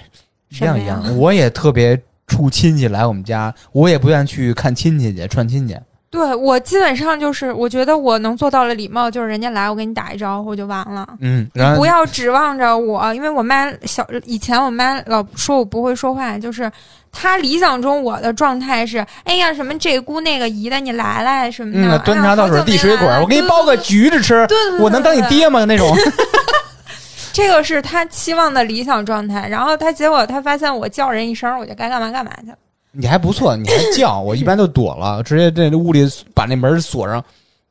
[0.50, 1.14] 一样一样的。
[1.14, 5.78] 我也特别处亲戚来我们家，我也不愿意去看亲戚去串亲戚。
[6.14, 11.08] 对我基本上就是我觉得我能做到了礼貌，就是人家来我给你打一招呼就完了。
[11.20, 16.72] 嗯，然后不要指望着我，因为我妈小以前我妈老说我不会说话，就是
[17.12, 25.66] 她理想中我的状态是，哎呀什么这姑那个姨的你来来什么的，嗯，端茶倒水递水果，我给你剥个橘子吃，对对对，我能当你爹吗？
[25.66, 25.98] 那种。
[27.34, 32.58] 这个是他期望的理想状态，然后他结果他发现我叫人一声，我就该干嘛干嘛去了。
[32.96, 37.24] 你还不错， 你还叫我，一般都躲了，直接这屋里把那门锁上，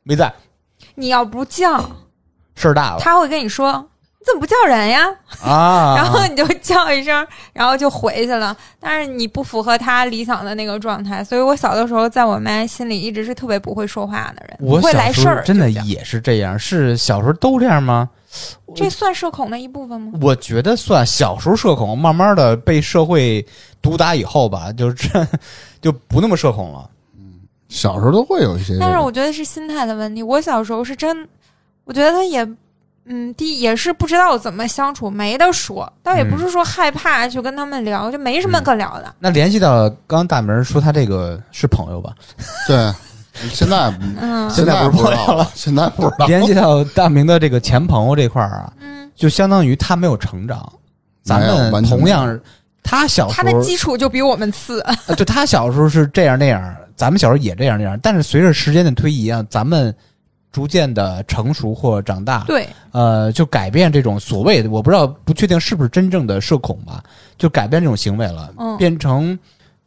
[0.03, 0.31] 没在，
[0.95, 1.79] 你要不叫，
[2.55, 3.71] 事儿大了他会跟你说
[4.19, 5.05] 你怎么不叫人呀？
[5.43, 5.95] 啊！
[5.97, 8.55] 然后你就叫一声，然后就回去了。
[8.79, 18.09] 但是你不符合他理想的那个状态，所以我小的时候在我妈心里一直是特别不会说话的人，我不会来事儿，候真的也是这样，是小时候都这样吗？
[18.75, 20.13] 这算社恐的一部分吗？
[20.21, 23.45] 我觉得算小时候社恐，慢慢的被社会
[23.81, 25.27] 毒打以后吧，就这
[25.81, 26.89] 就不那么社恐了。
[27.69, 30.21] 小时候都会有一些但是我觉得是心态的问题。
[30.21, 31.27] 我小时候是真，
[31.85, 32.47] 我觉得也，
[33.05, 39.15] 嗯，第一也是不知道怎么相处，没得说，倒也不是说害怕去跟他们聊，就没什么可聊的。
[39.19, 42.13] 那联系到刚刚大明说他这个是朋友吧？
[42.67, 42.93] 对。
[43.51, 43.91] 现在
[44.21, 46.25] 嗯现在不知道了， 现在不知道。
[46.27, 50.71] 联系到大明的这个前朋友这块儿啊，嗯，就相当于他没有成长。
[51.23, 52.39] 咱们同样，
[52.83, 54.83] 他小时候他的基础就比我们次。
[55.15, 59.95] 就，他小时候是这样那样，咱们小时候也这样那样，但是随着时间的推移啊，咱们
[60.51, 67.01] 逐渐的成熟或长大，对，呃，就改变这种所谓的我不知道不确定是不是真正的社恐吧，
[67.37, 69.37] 就改变这种行为了，嗯变成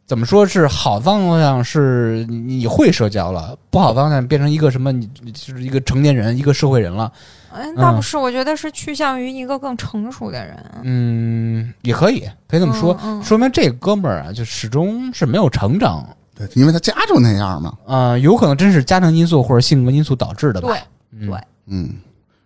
[0.07, 7.11] 怎么说是好方向是你你会社交了，不好方向变成一个什么你你就是一个成年人一个社会人了，
[7.51, 10.57] 嗯，倒不是，我觉得是趋向于一个更成熟的人。
[10.83, 16.07] 嗯，也可以可以这么说，嗯嗯说明这哥们儿啊就始终是没有成长。
[16.33, 17.73] 对，因为他家就那样嘛。
[17.85, 20.69] 啊、有可能真是家庭因素或者性格因素导致的吧。
[20.69, 20.79] 对，
[21.11, 21.93] 嗯对嗯，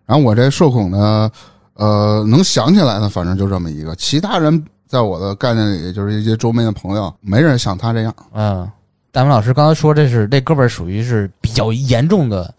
[0.08, 1.30] 然后我这社恐呢，
[1.76, 3.96] 呃，能想起来的，反正就这么一个。
[3.98, 8.14] 其他人在我的概念里，就是一些周边的朋友，没人像他这样。
[8.34, 8.70] 嗯，
[9.10, 12.54] 大明老师刚才说这是这哥们儿属于是比较严重的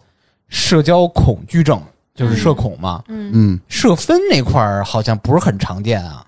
[0.47, 1.79] 社交恐惧症，
[2.15, 3.03] 就是社恐嘛。
[3.07, 6.25] 嗯，嗯，社分那块儿好像不是很常见啊，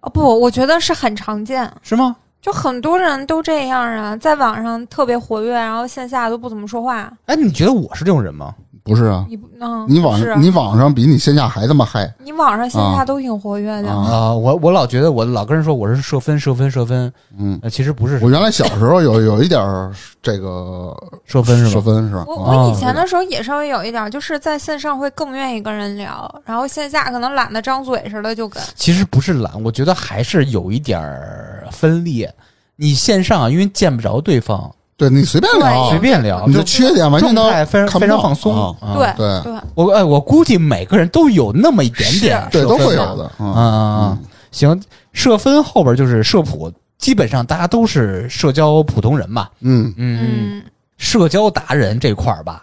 [0.00, 2.16] 哦不，我觉得是很常见，是吗？
[2.42, 7.12] 就很多人都这样啊，在网上特别活跃，然后线下都不怎么说话。
[7.26, 8.52] 哎，你觉得我是这种人吗？
[8.84, 12.12] 不是啊，你，嗯，你网是啊你网上比你线下还他妈嗨。
[12.22, 13.88] 你网上线下都挺活跃的。
[13.88, 19.90] 啊啊、我我老觉得我老跟人说我是社分社分社分，嗯，呃，其实不是我原来小时候有有一点儿
[20.22, 20.94] 这个
[21.24, 21.70] 社分是吧？
[21.70, 22.24] 社分是吧？
[22.26, 28.62] 我啊我以前的时候也稍微有一点，就是在线上会更愿意跟人聊，然后线下可能懒得张嘴似的就跟。
[28.74, 32.30] 其实不是懒，我觉得还是有一点儿分裂。
[32.76, 38.76] 你线上啊因为见不着对方，对你随便聊，随便聊，你的就缺点完全都非常看非常放松。
[38.94, 43.24] 对对对，我哎，我估计每个人都有那么一点点是对，都会有的。
[43.38, 44.18] 啊啊啊啊！
[44.52, 44.80] 行，
[45.12, 49.50] 社分后边就是社普，基本上大家都是社交普通人吧。
[49.60, 50.62] 嗯，嗯，嗯，
[50.96, 52.62] 社交达人这块儿吧，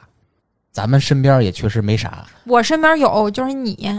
[0.72, 2.26] 咱们身边也确实没啥。
[2.46, 3.92] 我身边有，就是你，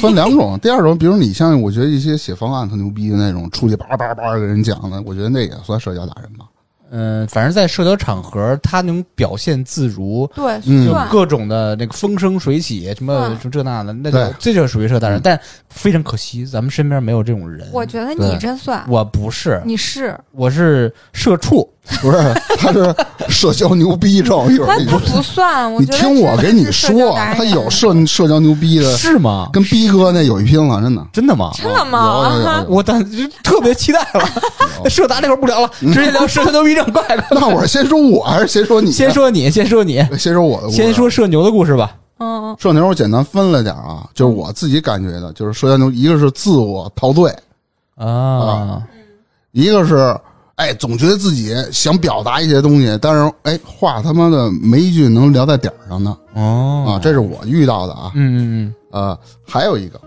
[0.00, 0.58] 分两种。
[0.60, 6.46] 第二种，比如你像我觉得一些写方案特牛逼的那种，出去叭叭叭给人讲的，我觉得那也算社交达人吧。
[6.90, 15.22] 嗯，反正在社交场合，他能表现自如，对，嗯就各种的那个风生水起，什么嗯什么这那的，那就这就属于社交达人嗯。
[15.22, 17.68] 但非常可惜，咱们身边没有这种人。
[17.72, 21.68] 我觉得你真算，我不是，你是，我是社畜。
[22.02, 22.94] 不是，他是
[23.28, 24.52] 社交牛逼症。
[24.52, 29.48] 一会儿你说，不算，我你听我给你说，他有社社交牛逼的，是吗？
[29.52, 31.06] 跟逼哥那有一拼了，真的。
[31.12, 31.50] 真的吗？
[31.54, 32.64] 真的吗？
[32.68, 34.24] 我当就特别期待了。
[34.88, 37.26] 社达那会儿不聊了，直接聊社交牛逼症，快快！
[37.32, 38.92] 那我是先说我还是先说你？
[38.92, 41.92] 先说你，先说你，先说我的故事，先说社牛的故事吧。
[42.20, 47.32] 嗯社牛我简单分了点啊，就是我自己感觉的，就是社交牛，一个是自我陶醉，
[47.96, 48.82] 啊，
[49.52, 50.16] 一个是
[50.58, 58.12] 哎总觉得自己想表达一些东西，但是哎话他妈的没一句能聊在点儿上的哦啊，这是我遇到的啊。
[58.14, 60.00] 嗯嗯呃，还有一个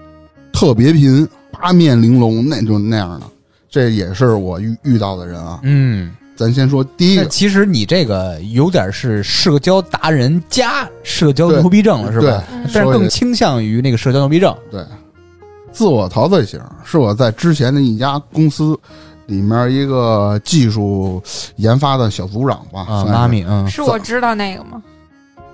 [0.54, 3.26] 特别贫，八面玲珑那就那样的，
[3.70, 5.60] 这也是我遇遇到的人啊。
[5.64, 6.12] 嗯。
[6.34, 12.44] 咱先说第一个，其实你这个有点是社交达人加社交牛逼症了，是吧？
[12.50, 14.56] 对但是更倾向于那个社交牛逼症。
[14.72, 14.84] 对，
[15.72, 18.76] 自我陶醉型是我在之前的一家公司
[19.32, 21.24] 里面一个技术
[21.56, 22.82] 研发的小组长吧。
[22.82, 23.12] 啊，算是。
[23.14, 24.82] 妈咪，嗯，是我知道那个吗？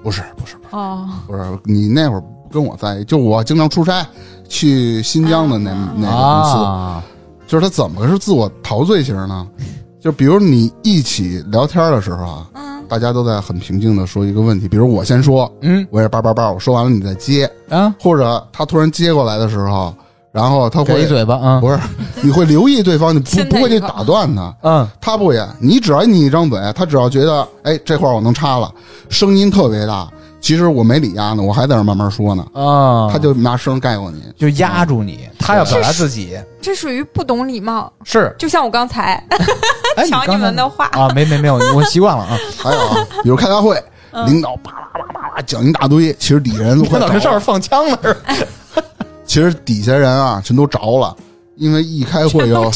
[0.02, 0.76] 不是不是不是。
[0.76, 4.06] 哦，不是，你那会儿跟我在一起，就我经常出差
[4.50, 7.04] 去新疆的那、啊那个公司，啊，
[7.46, 7.64] 就是。
[7.64, 8.18] 他怎么是。
[8.18, 9.48] 自我陶醉型呢？
[10.00, 19.94] 就比如你一起聊天的时候啊，嗯大家都在很平静的说一个问题，比如我先说，嗯我也叭叭叭，我说完了你再接，啊，或者他突然接过来的时候，
[20.32, 21.80] 然后他会一嘴巴，啊，不是
[22.22, 24.88] 你会留意对方，你不不会去打断他，嗯。
[25.02, 28.72] 他不也，你只要你一张嘴，他只要觉得哎这块儿我能插了，
[29.10, 30.08] 声音特别大，
[30.40, 36.38] 其实我没理压呢，我还在那慢慢说呢，啊，他就拿声盖过你，就压住你，他要表达自己。
[36.62, 39.14] 这属于不懂礼貌，是，就像我刚才
[39.96, 40.86] 哎，抢你们的话。
[40.88, 43.82] 啊，没没没有，我习惯了啊，还有啊，比如开大会，
[44.26, 48.20] 领导叭叭叭叭叭讲一大堆，其实底下人都快着了我脑袋上面放枪了，是吧
[49.28, 51.16] 其实底下人啊全都着了，
[51.58, 52.72] 因为一开会要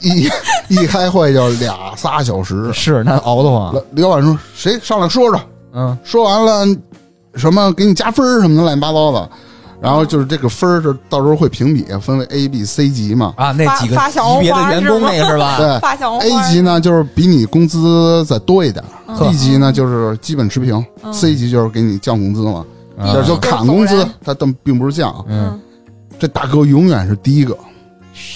[0.00, 0.28] 一
[0.68, 2.70] 一开会就俩仨小时。
[2.74, 5.40] 是那熬得慌，刘老板说谁上来说说，
[5.72, 6.76] 嗯说完了
[7.36, 9.30] 什么给你加分儿什么的乱七八糟的，
[9.80, 13.34] 然后就是这个分儿，就到时候会评比，分为 A、B、C 级嘛。
[13.36, 15.56] 啊，那几个发发小级别的员工那个是吧？
[15.60, 18.84] 对发小，A 级呢就是比你工资再多一点
[19.18, 22.64] ，B 级呢就是基本持平，C 级就是给你降工资嘛，
[23.00, 25.24] 啊这就砍工资都是走人，它但并不是降。
[25.28, 25.58] 嗯，
[26.18, 27.56] 这大哥永远是第一个，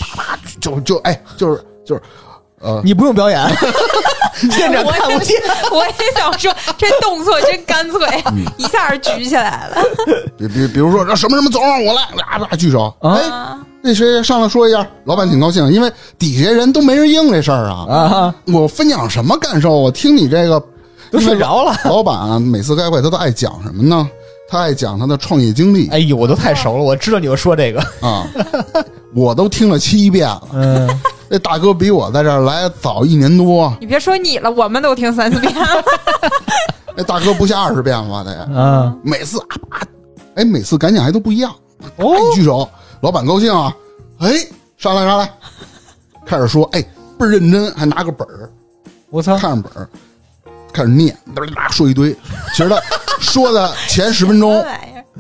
[0.01, 2.03] 啪啪就就哎就是就是，
[2.61, 3.41] 呃，你不用表演，
[4.51, 5.37] 现场看不见。
[5.71, 9.77] 我也想说，这动作真干脆，嗯一下就举起来了。
[10.39, 17.87] 比比比如说这什么什么总让我来，啦啦举手，啊哎，啊，那谁上来说一下，老板挺高兴，因为底下人都没人应这事儿啊。
[17.89, 19.73] 啊，我分享什么感受？
[19.73, 20.63] 我听你这个
[21.11, 21.77] 都睡着了。
[21.85, 24.09] 老板啊，每次开会他都爱讲什么呢？
[24.49, 25.89] 他爱讲他的创业经历。
[25.89, 27.81] 哎呦，我都太熟了，我知道你要说这个。
[28.01, 28.27] 啊，
[29.15, 30.49] 我都听了七遍了。
[30.53, 30.89] 嗯，
[31.29, 35.85] 那大哥比我在这儿来早一年多，你别说你了，我们都听三四遍了。
[36.97, 39.83] 那大哥不下二十遍了吧得，嗯，每次啊啊，
[40.37, 41.53] 哎，每次感讲还都不一样。
[41.97, 42.15] 哦。
[42.33, 42.69] 一举手，
[43.01, 43.75] 老板高兴啊，
[44.19, 44.33] 哎，
[44.77, 45.33] 上来上来，
[46.25, 46.81] 开始说，哎，
[47.19, 48.49] 倍儿认真，还拿个本儿。
[49.11, 49.89] 我操，看着本儿，
[50.75, 51.17] 开始念，
[51.71, 52.13] 说一堆。
[52.55, 52.77] 其实他
[53.21, 54.63] 说的前十分钟？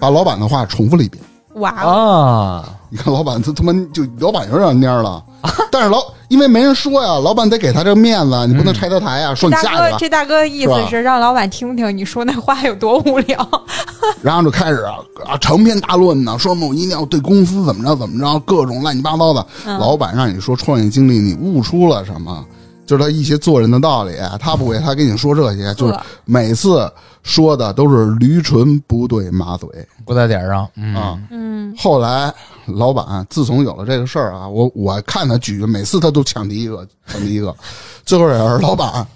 [0.00, 1.22] 把老板的话重复了一遍。
[1.54, 5.22] 哇你看老板他他妈就老板有点蔫了，
[5.70, 13.48] 但是老因为没人说呀，老板得给他这个面子，你不能拆他台呀，说你大下去吧，哥，这大哥的意思是让老板听听你说那话有多无聊。
[14.20, 19.46] 然后就开始啊啊长篇大论呢，说什么我一定要对公司怎么着怎么着，各种乱七八糟的。
[19.64, 22.44] 嗯老板让你说创业经历，你悟出了什么？
[22.86, 26.90] 就是他一些做人的道理，他不会，他跟你说这些，就是每次
[27.22, 29.68] 说的都是驴唇不对马嘴
[30.04, 30.68] 不在点上。
[30.76, 31.18] 嗯啊。
[31.30, 32.32] 嗯，后来
[32.66, 37.54] 老板自从有了这个事儿啊，我我看他举，每次他都抢第一个，抢第一个。
[38.04, 39.06] 最后也是老板，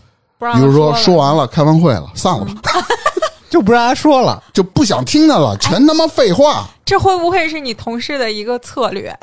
[0.54, 2.54] 比如说说说完了，开完会了，散了吧，
[3.50, 4.42] 就不让他说了。
[4.52, 6.66] 就不想听他了，全他妈废话。
[6.84, 9.14] 这会不会是你同事的一个策略？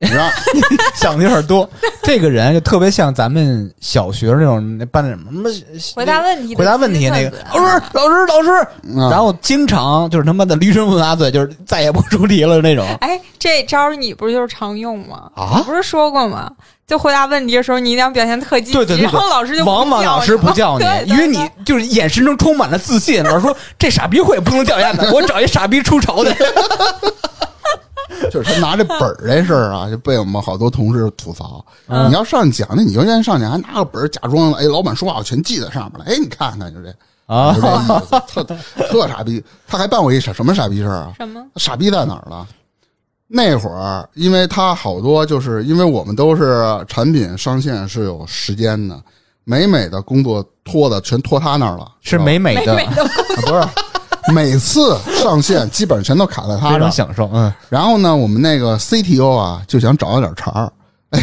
[0.00, 0.24] 你知道，
[0.96, 1.68] 想的有点多。
[2.02, 5.50] 这个人就特别像咱们小学那种那班的什么
[5.94, 12.86] 回答问题回答问题那个老师老师老师，嗯然后经常就是他妈的驴唇不马嘴，就是再也不出题了那种。
[13.00, 15.30] 哎，这招你不是就是常用吗？
[15.36, 16.50] 啊你不是说过吗？
[16.86, 23.22] 就回答问题的时候，你一定要表现特积极，对对对，然后老师就不叫往往老师不叫你对，对因为你就是眼神中充满了自信。
[23.22, 26.34] 老师说这傻逼会不能调研的，我找一傻逼出丑的。
[28.30, 31.64] 就是他拿这本儿这事儿啊，就被我们好多同事吐槽。
[31.86, 36.04] 嗯你要上去讲，那你就愿意上去，还拿个本儿假装，哎，老板说话我全记在上面了。
[36.06, 36.94] 哎，你看看，就这，
[37.26, 38.44] 啊就这意思，特
[38.88, 39.42] 特傻逼。
[39.66, 41.12] 他还办过一傻什么傻逼事儿啊？
[41.18, 41.44] 什么？
[41.56, 42.46] 傻逼在哪儿了？
[43.32, 49.00] 那会儿，因为他好多就是因为我们都是产品上线是有时间的，
[49.44, 53.08] 美美的工作拖的全拖他那儿了，是美美的，美美的啊
[53.46, 53.68] 不是。
[54.32, 57.28] 每次上线基本上全都卡在他非这享受。
[57.32, 60.72] 嗯，然后呢，我们那个 CTO 啊，就想找他点茬儿，
[61.10, 61.22] 哎，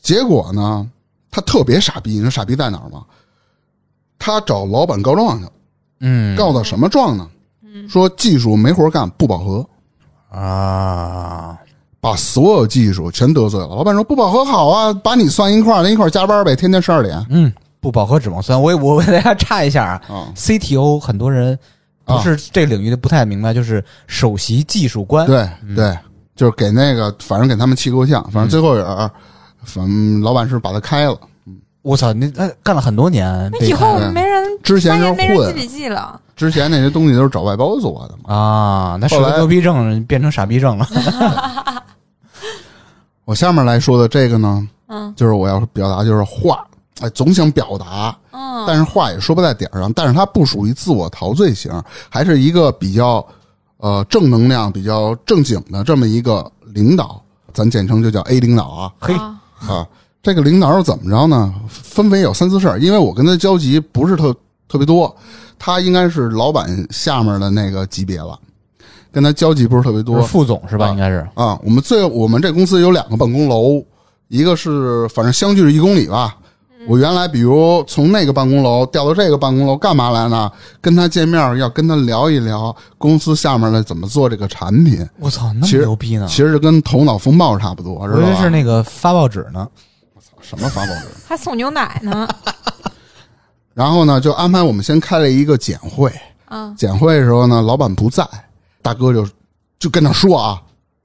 [0.00, 0.86] 结果呢，
[1.30, 3.02] 他特别傻逼，你说傻逼在哪儿吗？
[4.18, 5.50] 他找老板告状去了，
[6.00, 6.36] 嗯。
[6.36, 7.28] 告到什么状呢？
[7.88, 9.66] 说技术没活干，不饱和，
[10.30, 11.56] 啊，
[12.00, 13.66] 把所有技术全得罪了。
[13.68, 17.24] 老板说不饱和好啊，把你算一块儿，咱一块儿加班呗，天天十二点。
[17.30, 17.52] 嗯，
[17.82, 20.32] 不饱和脂肪酸，我也 我为大家插一下啊啊。
[20.36, 21.58] ，CTO 很多人
[22.04, 25.26] 不是这领域的不太明白，就是首席技术官。
[25.26, 25.98] 对对，
[26.36, 28.22] 就是给那个，反正给他们气够呛。
[28.30, 28.86] 反正最后也是，
[29.64, 31.18] 反正老板是把他开了。
[31.82, 36.20] 我操，那他干了很多年，那以后没人之前就是发现没人记混，笔记了。
[36.36, 38.32] 之前那些东西都是找外包做的嘛。
[38.32, 40.86] 啊，那是后来个牛逼症变成傻逼症了。
[43.26, 46.64] 我下面来说的这个呢，嗯就是我要表达就是话，
[47.02, 49.92] 哎，总想表达，嗯但是话也说不在点儿上。
[49.92, 51.70] 但是他不属于自我陶醉型，
[52.08, 53.26] 还是一个比较
[53.78, 57.20] 呃正能量、比较正经的这么一个领导，
[57.52, 59.36] 咱简称就叫 A 领导啊嘿，啊
[59.68, 59.86] 啊。
[60.22, 61.52] 这个领导是怎么着呢？
[61.68, 64.32] 分为有三四事儿，因为我跟他交集不是特
[64.68, 65.12] 特别多，
[65.58, 68.38] 他应该是老板下面的那个级别了，
[69.10, 70.22] 跟他交集不是特别多。
[70.22, 70.86] 副总是吧？
[70.86, 71.26] 啊应该是。
[71.34, 73.84] 啊，我们最我们这公司有两个办公楼，
[74.28, 76.36] 一个是反正相距是一公里吧。
[76.88, 80.50] 我原来比如从那个办公楼调到这个办公楼干嘛来呢？
[80.80, 86.26] 跟他见面要跟他聊一聊公司下面的怎么做这个产品，我操，那么牛逼呢！
[86.28, 88.40] 其实跟头脑风暴差不多，知道吧？
[88.40, 89.68] 是那个发报纸呢。
[90.14, 91.06] 我操什么发报纸？
[91.26, 92.28] 还送牛奶呢。
[93.74, 96.12] 然后呢，就安排我们先开了一个简会。
[96.46, 98.26] 啊简会的时候呢，老板不在，
[98.82, 99.26] 大哥就
[99.78, 100.60] 就跟他说啊，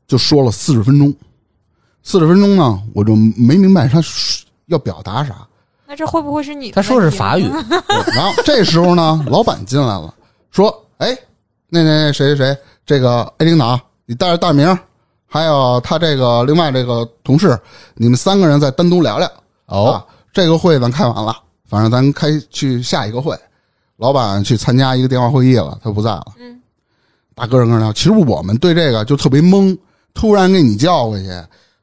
[0.08, 1.14] 就说了四十分钟。
[2.04, 5.48] 四十分钟呢，我就没明白他说要表达啥。
[5.88, 7.50] 那这会不会是你他说是法语，
[8.14, 10.14] 然后 这时候呢，老板进来了，
[10.52, 10.70] 说
[11.00, 11.18] ：“哎，
[11.70, 14.78] 那那那谁谁谁，这个 A 领导，你带着大明，
[15.26, 17.58] 还有他这个另外这个同事，
[17.96, 19.32] 你们三个人再单独聊聊。
[19.68, 21.34] 哦啊，这个会咱开完了，
[21.70, 23.34] 反正咱开去下一个会。
[23.96, 26.26] 老板去参加一个电话会议了，他不在了。
[26.38, 26.62] 嗯，
[27.34, 29.78] 大哥跟人聊，其实我们对这个就特别懵，
[30.14, 31.26] 突然给你叫过去。”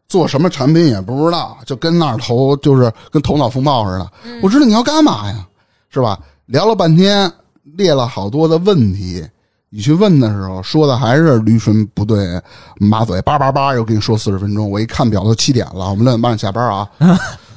[0.08, 4.10] 做什么产品也不知道，就跟那儿头就是跟头脑风暴似的。
[4.42, 5.46] 我知道你要干嘛呀，
[5.90, 6.18] 是吧？
[6.46, 7.30] 聊了半天，
[7.62, 9.26] 列了好多的问题，
[9.70, 12.40] 你去问的时候说的还是驴唇不对
[12.78, 14.70] 马嘴，叭叭叭又给你说四十分钟。
[14.70, 16.88] 我一看表都七点了，我们六点半下班啊。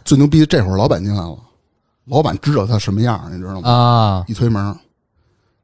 [0.06, 1.38] 最牛逼，这会儿老板进来了，
[2.06, 3.70] 老板知道他什么样，你知道吗？
[3.70, 4.74] 啊，一推门，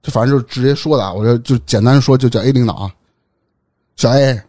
[0.01, 2.91] 就反正就直接说的啊，我就就简单说，就叫 A 领导啊，
[3.95, 4.41] 小 A，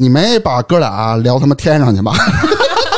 [0.00, 2.14] 你没把哥俩聊他妈天上去吧？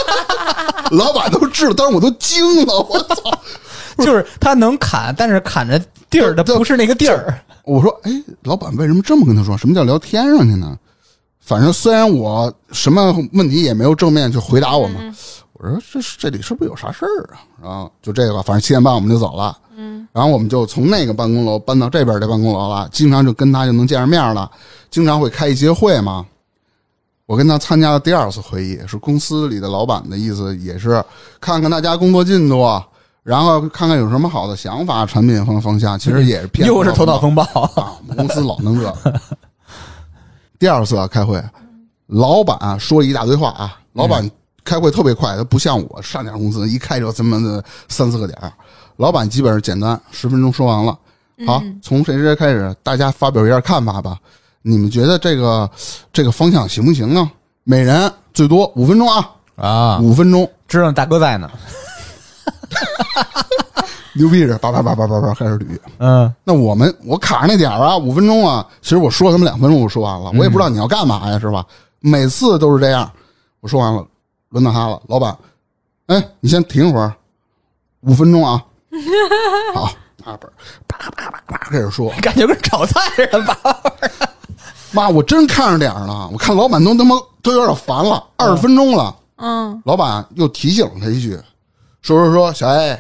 [0.93, 4.05] 老板都知道，当时我都惊了，我操！
[4.05, 5.81] 就是他能砍，但是砍着
[6.11, 7.35] 地儿的不是那个地儿。
[7.65, 9.57] 我说，哎，老板为什么这么跟他说？
[9.57, 10.77] 什么叫聊天上去呢？
[11.41, 15.01] 反正虽然我什么问题也没有正面去回答我嘛，
[15.55, 17.41] 我说这是这里是不是有啥事儿啊？
[17.63, 19.57] 然后就这个，反正七点半我们就走了。
[19.75, 24.51] 嗯，然后我们就从那个办公楼搬到这边这办公楼了，经常就跟他就能见着面了，
[24.91, 26.27] 经常会开一些会嘛。
[27.31, 31.01] 我跟他参加了第二次会议，是公司里的老板的意思，也是
[31.41, 32.83] 看看大家工作进度，
[33.23, 35.97] 然后看看有什么好的想法、产品方方向。
[35.97, 37.45] 其实也是偏又是头脑风暴。
[37.45, 38.93] 啊，我们公司老弄这。
[40.59, 41.41] 第二次啊，开会，
[42.09, 43.79] 老板说一大堆话啊。
[43.93, 44.29] 老板
[44.65, 48.53] 开会特别快，他不像我上家公司一开就这么的三四个点儿
[48.97, 50.99] 老板基本上简单，十分钟说完了。
[51.47, 54.19] 好，从谁谁谁开始，大家发表一下看法吧。
[54.63, 55.71] 你们觉得这个
[56.13, 57.31] 这个方向行不行呢？
[57.65, 61.51] 每人最多五分钟啊，啊，五分钟，知道大哥在呢。
[64.13, 65.79] 牛逼着叭叭叭叭叭叭开始捋。
[65.99, 71.65] 嗯，那我们我卡着那点儿啊，五分钟啊，其实我说他们两分钟我说完了，我也不知道你要干嘛呀，是吧？
[72.01, 73.11] 每次都是这样，
[73.61, 74.05] 我说完了，
[74.49, 75.37] 轮到他了，老板，
[76.07, 77.15] 哎，你先停会儿，
[78.01, 78.63] 五分钟啊，
[79.75, 79.93] 好，
[80.25, 80.53] 拿本儿
[80.89, 83.57] 叭叭叭叭开始说，感觉跟炒菜似的吧？
[84.93, 91.39] 妈，我真看着点儿了，我看老板都他妈都有点烦了，二十分钟了，嗯，老板又提醒了他一句，
[92.03, 92.99] 说说说，小 A，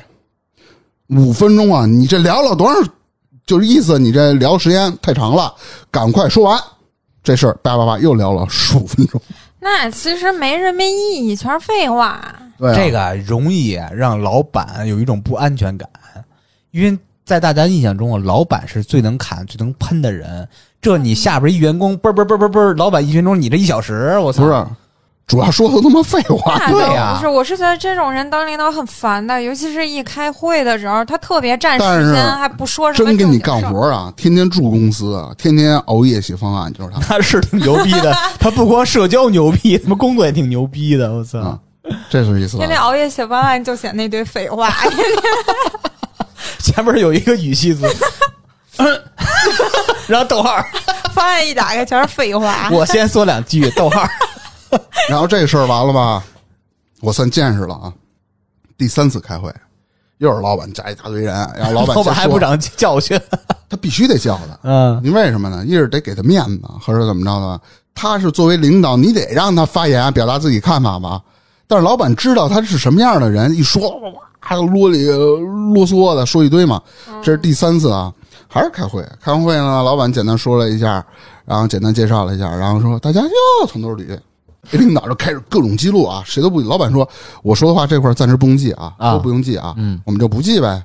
[1.09, 2.91] 五分钟啊，你这聊了多少？
[3.47, 5.53] 就是意思你这聊时间太长了，
[5.91, 6.61] 赶快说完
[7.23, 7.59] 这事儿。
[7.63, 9.21] 叭叭叭，又聊了十五分钟。
[9.59, 12.23] 那其实没什么意义，全是废话。
[12.57, 15.89] 对、啊，这个容易让老板有一种不安全感，
[16.71, 20.49] 因为在大家印象中啊，老板是最能砍、最能喷的人。
[20.81, 24.45] 这你下边一员工嘣嘣嘣嘣嘣，老板一分钟，你这一小时，我操！
[24.45, 24.67] 不是，
[25.27, 26.59] 主要说的他妈废话。
[26.71, 33.61] 对呀不是，我是觉得这种人当领导很烦的，尤其是一开会的时候，他特别占时间，还不说什么真给你干。
[33.63, 37.01] 活啊，天天住公司，天天熬夜写方案，就是他。
[37.07, 41.39] 他是挺牛逼的， 他不光社交牛逼，他妈工作也挺牛逼的，我操！
[41.41, 41.59] 啊
[42.09, 42.69] 这是意思吧天？
[42.69, 44.71] 天熬夜写方案就写那堆废话，
[46.61, 47.85] 前面有一个语气词，
[50.11, 50.57] 然后逗号，
[51.15, 52.69] 方案一打开全是废话。
[52.75, 54.03] 我先说两句， 逗号。
[55.09, 56.23] 然后这事儿完了吧，
[57.01, 57.93] 我算见识了啊。
[58.77, 59.53] 第三次开会，
[60.19, 63.21] 又是老板加一大堆人，然后老板老板还不长教训，
[63.69, 65.65] 他必须得叫他，嗯，你为什么呢？
[65.65, 67.61] 一是得给他面子，或者怎么着呢。
[67.95, 71.21] 他是作为领导，你得让他发言，表达自己看法吧。
[71.69, 76.81] 但是老板知道他是什么样的人，一说哇啰里啰嗦的说一堆嘛。
[77.23, 78.13] 这是第三次啊，
[78.53, 79.03] 还是开会。
[79.23, 81.05] 开完会呢，老板简单说了一下，
[81.47, 84.19] 然后简单介绍了一下，然后说大家又从头捋。
[84.71, 86.61] 这领导就开始各种记录啊， 谁都不。
[86.61, 87.09] 老板说
[87.43, 90.83] 我说的话这块儿暂时不用记啊，啊都不用记啊，嗯，我们就不记呗。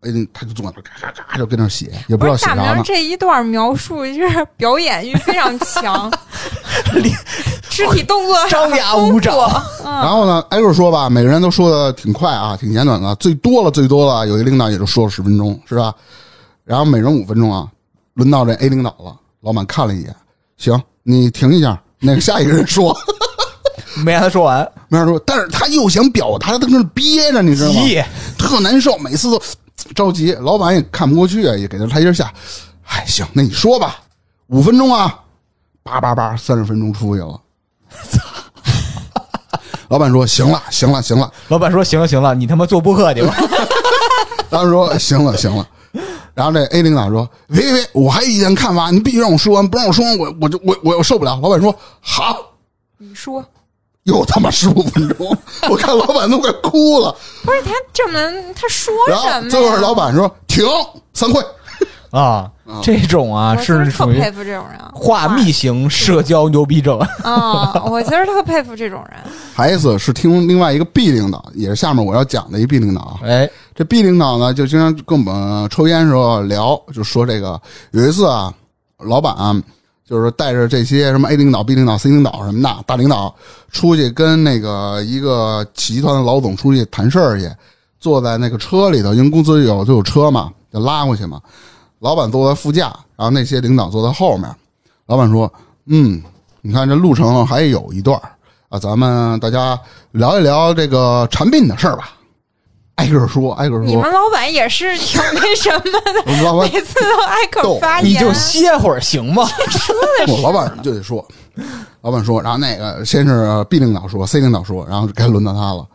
[0.00, 2.84] 哎，他就坐那儿嘎嘎嘎就跟那儿写，也不知道写啥呢明。
[2.84, 6.08] 这一段描述，就是表演欲非常强，
[7.68, 9.60] 肢体动作张牙舞爪。
[9.82, 15.92] 然后呢，挨个说吧，每个人都说的挺快啊，挺简短的，最多了最多了，有一领导也就说了十分钟，是吧？
[16.68, 17.66] 然后每人五分钟啊，
[18.12, 20.14] 轮到这 A 领导了，老板看了一眼，
[20.58, 22.94] 行，你停一下，那个下一个人说，
[24.04, 27.80] 没让他说完，没人说，但是他又想表达，他跟那憋着，你知道吗？
[27.80, 28.04] 急，
[28.36, 29.40] 特难受，每次都
[29.94, 32.30] 着急，老板也看不过去啊，也给他台阶下。
[32.84, 33.96] 哎，行，那你说吧，
[34.48, 35.18] 五分钟啊，
[35.82, 37.40] 叭叭叭，三十分钟出去了。
[39.88, 41.32] 老板说：“行了，行了，行了。
[41.48, 43.34] 老板说行了行了，你他妈做播客去吧。”
[44.50, 45.66] 当时说：“行了，行了。”
[46.38, 52.38] 然后这 A 领导说：“别别别，我还有意见看法，你必须让我说完，不让我说完，我我就我我我受不了。”老板说：“好。
[52.96, 53.44] 你说”
[54.04, 55.36] 又他妈十五分钟，
[55.68, 57.12] 我看老板都快哭了。
[57.42, 58.18] 不是他这么
[58.54, 60.64] 他说然什么最后是老板说：“停，
[61.12, 61.44] 散会。
[62.10, 62.50] 啊，
[62.82, 66.98] 这种啊我其实特是属于佩服这种人，话密型社交牛逼症。
[67.22, 67.84] 啊！
[67.84, 69.18] 我其实特佩服这种人。
[69.54, 73.20] 还一次是听另外一个 B 领导，也是下面我要讲的一 B 领导啊。
[73.24, 78.52] 哎，这 B 领导呢，就经常跟我们抽烟的时候聊，就说这个有一次啊，
[78.98, 79.62] 老板啊、
[80.08, 83.34] 就是带着这些什么 A 领导、B 领导、C 领导什么的大领导
[83.70, 87.50] 出去跟那个一个集团的老总出去谈事儿去，
[88.00, 91.38] 坐在那个车里头，因为公司有就有车嘛，就拉过去嘛。
[92.00, 94.48] 老板坐在副驾，然后那些领导坐在后面。
[95.06, 95.52] 老板说
[95.86, 96.22] ：“嗯，
[96.60, 98.30] 你看这路程还有一段儿
[98.68, 99.78] 啊，咱们大家
[100.12, 102.12] 聊一聊这个产品的事儿吧。”
[102.96, 104.04] 挨个说，挨个说你们。
[104.12, 108.32] 老板也是挺那什么的， 我们老板每次都挨逗个发你就。
[108.32, 109.48] 歇会儿行吗？
[110.28, 111.24] 我老板就得说，
[112.02, 115.86] 老板说，然后那个先是 B 领导说，C 领导说，然后该轮到他了。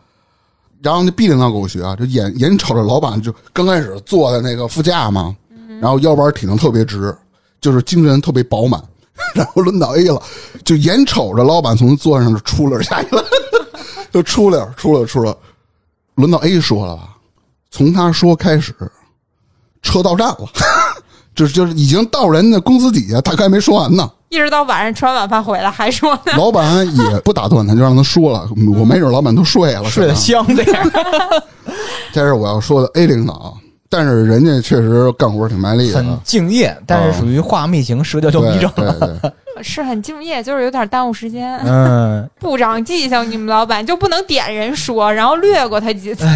[0.82, 5.36] 然后那 B 领导给我学啊，就眼眼瞅着老板就刚开始坐在那个副驾嘛，
[5.80, 7.16] 然后腰板挺得特别直，
[7.60, 8.82] 就是精神特别饱满。
[9.32, 10.20] 然后轮到 A 了，
[10.64, 13.24] 就眼瞅着老板从座上就出溜下去了，
[14.12, 15.36] 就出溜出溜出溜。
[16.16, 17.10] 轮到 A 说了吧，
[17.70, 18.74] 从他说开始，
[19.82, 20.48] 车到站了，
[21.34, 24.10] 就是就是已经到人家公司底下，他还没说完呢。
[24.30, 26.32] 一直到晚上吃完晚饭回来还说呢。
[26.36, 28.48] 老板也不打断他，就让他说了。
[28.76, 31.42] 我没准老板都睡了，睡得香点儿，
[32.12, 33.56] 这是我要说的 A 领导，
[33.94, 35.98] 但是人家确实干活挺卖力的。
[35.98, 39.20] 很敬业，但是属于话密型社交牛逼对症。
[39.62, 43.30] 是很敬业，就是有点耽误时间，嗯，不长记性。
[43.30, 46.26] 你们老板就不能点人说，然后略过他几次。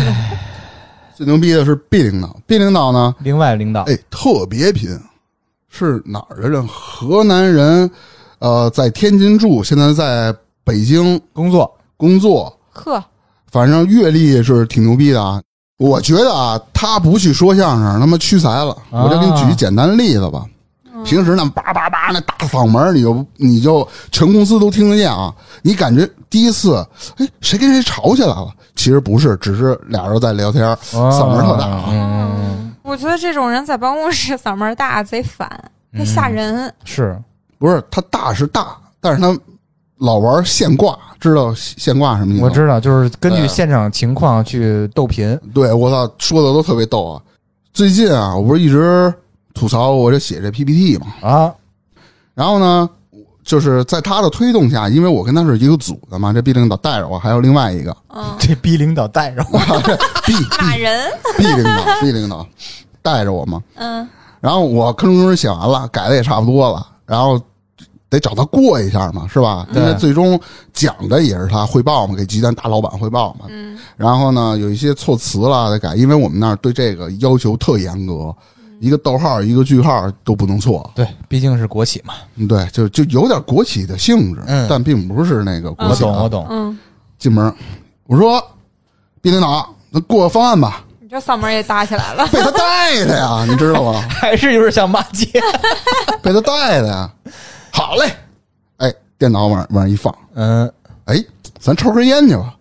[1.16, 4.96] 最牛逼的是 B 领导，B 领导呢，另外领导哎，特别拼，
[5.68, 6.64] 是哪儿的人？
[6.68, 7.90] 河南人，
[8.38, 10.32] 呃，在天津住，现在在
[10.62, 13.02] 北京工作工作，呵，
[13.50, 15.42] 反正阅历是挺牛逼的啊。
[15.78, 18.70] 我觉得啊，他不去说相声，他妈屈才了。
[18.90, 20.44] 啊我就给你举一简单的例子吧。
[21.04, 25.32] 平时那叭叭叭那大嗓门，你就你就全公司都听得见啊！
[25.62, 26.84] 你感觉第一次，
[27.18, 28.52] 哎，谁跟谁吵起来了？
[28.74, 31.84] 其实不是，只是俩人在聊天，嗓门特大啊。
[31.90, 35.48] 嗯，我觉得这种人在办公室嗓门大贼烦，
[35.96, 36.72] 他吓人。
[36.84, 37.16] 是
[37.58, 39.28] 不是他大是大，但是他
[39.98, 42.48] 老玩现挂，知道现挂什么意思吗？
[42.48, 45.38] 我知道，就是根据现场情况去逗贫。
[45.52, 47.22] 对我操，说的都特别逗啊！
[47.72, 49.12] 最近啊，我不是一直
[49.54, 51.52] 吐槽我这写这 PPT 嘛，啊，
[52.34, 52.88] 然后呢，
[53.42, 59.58] 就是在他的推动下，因为我跟他是一个组的嘛，这 B 领导带着我，还有另外一个嗯， 这 B 领导带着我，
[60.24, 61.10] B 打 人。
[61.36, 62.46] B 领导 B 领导
[63.02, 64.08] 带着我嘛，嗯，
[64.40, 67.40] 然后我吭哧吭哧写完了，改的也差不多了，然后
[68.10, 69.66] 得找他过一下嘛，是吧？
[69.74, 70.40] 因为最终
[70.72, 73.46] 讲的也是他汇报嘛，给集团大老板汇报嘛。
[73.48, 78.34] 嗯，然后呢，有一些措辞啦得改，因为我们那儿对这个要求特严格，
[78.80, 80.90] 一个逗号一个句号都不能错。
[80.94, 82.14] 对，毕竟是国企嘛。
[82.36, 86.08] 嗯对，就就有点国企的性质，嗯但并不是那个国企、啊。
[86.08, 86.46] 我懂，我懂。
[86.48, 86.78] 嗯，
[87.18, 87.54] 进门，
[88.06, 88.42] 我说
[89.20, 90.84] 毕领导，那过个方案吧。
[91.00, 92.26] 你这嗓门也搭起来了。
[92.32, 94.00] 被他带的呀，你知道吗？
[94.08, 95.26] 还是有点像骂街。
[96.22, 97.10] 被他带的呀。
[97.88, 98.14] 好嘞，
[98.76, 100.70] 哎，电脑往往上一放，嗯，
[101.06, 101.24] 哎，
[101.58, 102.54] 咱抽根烟去吧。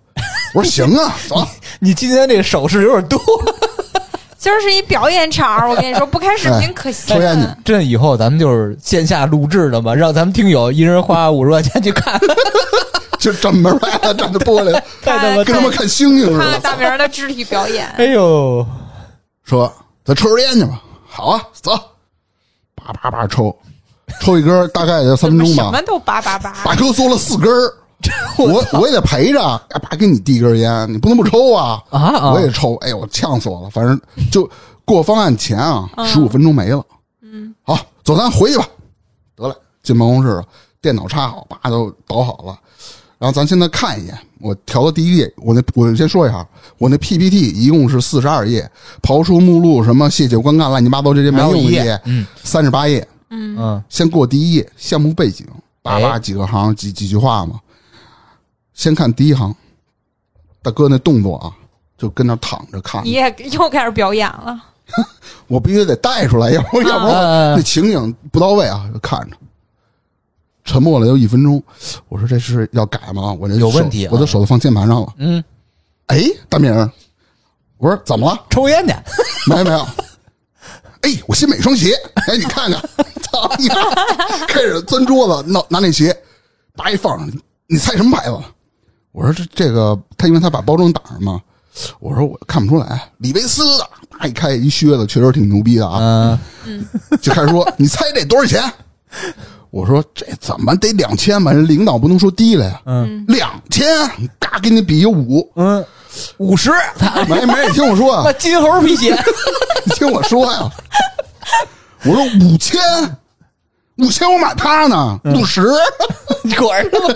[0.54, 1.46] 我说行啊， 走。
[1.80, 3.20] 你今天这个手势有点多。
[4.40, 7.46] 今儿是一表演场，我跟你说，不开视频可惜抽烟去。
[7.66, 12.18] 这以后咱们就是线下录制的嘛，让咱们听友一人花五十块钱去看。
[13.20, 14.72] 就这么来了，站着玻璃，
[15.02, 16.76] 太他妈跟他妈看星星似看看大。
[16.78, 18.66] 明的肢体表演，哎呦，
[19.44, 19.70] 说
[20.06, 20.82] 咱抽根烟去吧。
[21.06, 21.74] 好啊，走。
[22.76, 23.54] 叭叭叭抽，
[24.22, 25.82] 抽一根儿大概也就三分钟吧什么。
[25.84, 26.56] 都叭叭叭。
[26.64, 27.74] 把哥嗦了四根儿，
[28.38, 31.82] 我我也得陪着，呀，爸给你递根烟，你不能不抽啊！
[31.90, 33.70] 啊啊我也抽，哎呦，我呛死我了。
[33.70, 34.00] 反正
[34.32, 34.50] 就
[34.86, 36.84] 过方案前啊，十五分钟没了。
[37.22, 38.68] 嗯，好，走，咱回去吧。
[39.36, 40.44] 得了，进办公室了，
[40.82, 42.58] 电脑插好，叭都导好了。
[43.20, 46.48] 然后咱现在看一眼，我调到第一页，我那我先说一下，
[46.78, 48.70] 我那 PPT 一共是四十二页，
[49.02, 53.06] 刨出目录什么谢谢观看乱七八糟这些没用的页，嗯三十八页。
[53.30, 55.46] 嗯，先过第一页项目背景，
[55.82, 57.60] 叭哎叭几个行几几句话嘛。
[58.74, 59.54] 先看第一行，
[60.62, 61.52] 大哥那动作啊，
[61.98, 64.62] 就跟那躺着看你，也又开始表演了，
[65.48, 69.36] 我必须得带出来，要不要不然那情景不到位啊，就看着。
[70.64, 71.64] 沉默了有一分钟，
[72.10, 73.34] 我说这是要改吗？
[73.40, 75.14] 我这有问题啊我的手都放键盘上了。
[75.18, 75.44] 嗯，
[76.08, 76.72] 哎，大明，
[77.78, 78.46] 我说怎么了？
[78.50, 78.94] 抽烟去。
[79.50, 79.88] 没有没有。
[81.08, 82.82] 哎，我新买一双鞋，哎，你看看，
[83.24, 83.76] 操你妈！
[84.46, 86.14] 开始钻桌子，拿拿那鞋，
[86.76, 87.32] 叭一放上，
[87.68, 88.38] 你猜什么牌子？
[89.14, 91.42] 我说这这个，他因为他把包装挡上嘛，
[92.02, 96.38] 我说我看不出来，李维斯的，叭一开一靴子，确实挺牛逼的啊。
[96.66, 96.86] 嗯，
[97.22, 98.62] 就开始说，你猜这多少钱？
[99.70, 101.54] 我说这怎么得两千吧？
[101.54, 102.82] 人领导不能说低了呀。
[102.86, 103.88] 嗯，两千，
[104.40, 105.84] 嘎给你比一五，嗯，
[106.38, 106.70] 五十，
[107.30, 109.16] 没没，你听我说啊，金猴皮鞋。
[109.88, 110.70] 你听我说呀，
[112.04, 112.82] 我说五千，
[114.00, 115.62] 五千我买它呢，五十，
[116.60, 117.08] 果然他妈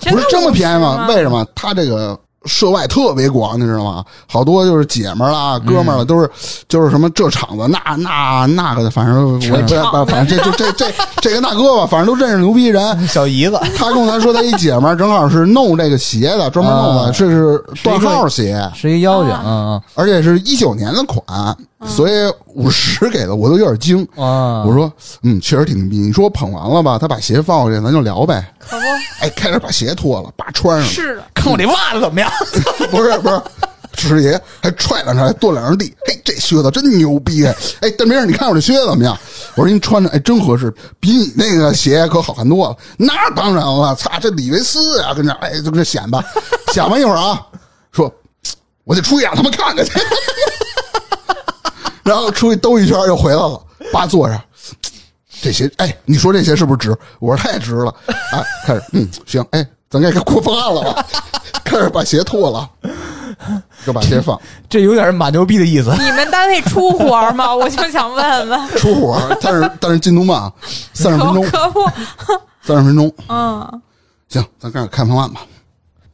[0.00, 1.06] 真的不是这么便宜吗？
[1.06, 1.46] 为什么？
[1.54, 4.02] 它这个涉外特别广，你知道吗？
[4.26, 6.30] 好多就是姐们儿啦、哥们儿啦，都是
[6.66, 13.06] 就是什么这厂子那那那个的，反正我也不知道，反正这这这这这个大哥吧，反正都认识牛逼人。
[13.06, 19.32] 小姨子，他跟我说，他一姐们儿正好是弄这个鞋的，专门弄的，啊这是断号鞋，是一妖精。
[19.32, 21.22] 啊嗯而且是一九年的款，
[21.86, 22.12] 所以
[22.46, 24.06] 五十给的我都有点惊。
[24.16, 25.96] 嗯啊，我说，嗯，确实挺牛逼。
[25.98, 26.98] 你说我捧完了吧？
[26.98, 28.52] 他把鞋放回去，咱就聊呗。
[28.58, 28.84] 可不
[29.20, 30.92] 哎，开始把鞋脱了，把穿上了。
[30.92, 32.30] 是的，看我这袜子怎么样？
[32.90, 33.40] 不 是不是，
[33.96, 35.94] 师爷还踹两下，还跺两下地。
[36.06, 37.44] 嘿，这靴子真牛逼！
[37.80, 39.16] 哎，大明儿，你看我这靴子怎么样？
[39.54, 42.76] 我说你穿着，哎，真合适，比你那个鞋可好看多了。
[42.96, 46.18] 那当然了，擦，这李维斯啊、跟这，哎，就跟这显摆。
[46.72, 47.44] 显摆一会儿啊，
[47.92, 48.12] 说，
[48.84, 49.92] 我得出去让他们看看去。
[52.08, 53.60] 然后出去兜一圈又回来了，
[53.92, 54.40] 叭坐上。
[55.40, 56.96] 这鞋，哎，你说这鞋是不是值？
[57.20, 57.94] 我说太值了。
[58.32, 61.06] 哎，开始，嗯，行，哎，咱该过方案了吧？
[61.62, 62.68] 开始把鞋脱了，
[63.86, 65.90] 就把鞋放这有点马牛逼的意思。
[65.98, 67.54] 你们单位出活吗？
[67.54, 70.50] 我就想问问，出活，但是但是进度慢，
[70.94, 71.84] 三十分钟，可不，
[72.62, 73.82] 三十分钟，嗯，
[74.28, 75.42] 行，咱开始看方案吧。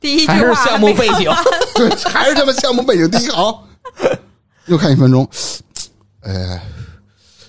[0.01, 1.32] 第一句还是项目背景，
[1.76, 3.59] 对，还是他妈项目背景第一行，
[4.66, 5.26] 又看一分钟，
[6.25, 6.61] 哎，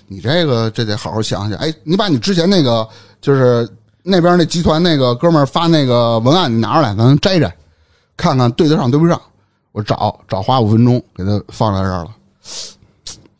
[0.06, 1.58] 你这个这得好好想想。
[1.58, 2.86] 哎，你把你之前那个
[3.20, 3.68] 就是
[4.02, 7.54] 那边那集团那个哥们儿发那个文案你拿出来，咱摘摘，
[8.16, 9.20] 看看对得上对不上。
[9.72, 12.10] 我找找花五分钟给他放在这儿了，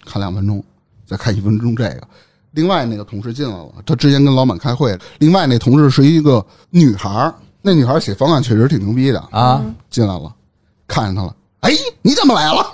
[0.04, 0.62] 看两分钟，
[1.06, 2.02] 再看一分钟这个。
[2.50, 4.98] 另外那个同事进来了，他之前跟老板开会。
[5.18, 10.30] 另外那同事是一个女孩儿那女孩儿写方案确实挺牛逼的啊，进来了，
[10.86, 11.72] 看见他了，哎，
[12.02, 12.70] 你怎么来了？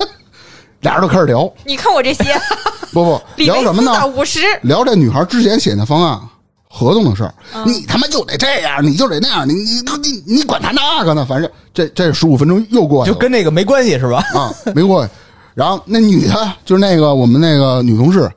[0.83, 2.25] 俩人都开始聊，你看我这些，
[2.93, 4.07] 不不， 聊什么呢？
[4.09, 6.21] 五十，聊这女孩之前写那方案
[6.69, 7.33] 合同的事儿。
[7.55, 11.25] 嗯你他妈就得这样，你就得那样，你你你你管他那个呢？
[11.27, 14.23] 反正这这十五分钟又过去了，就跟那个没关系是吧？
[14.35, 15.13] 啊没过去。
[15.55, 18.29] 然后那女的，就是那个我们那个女同事，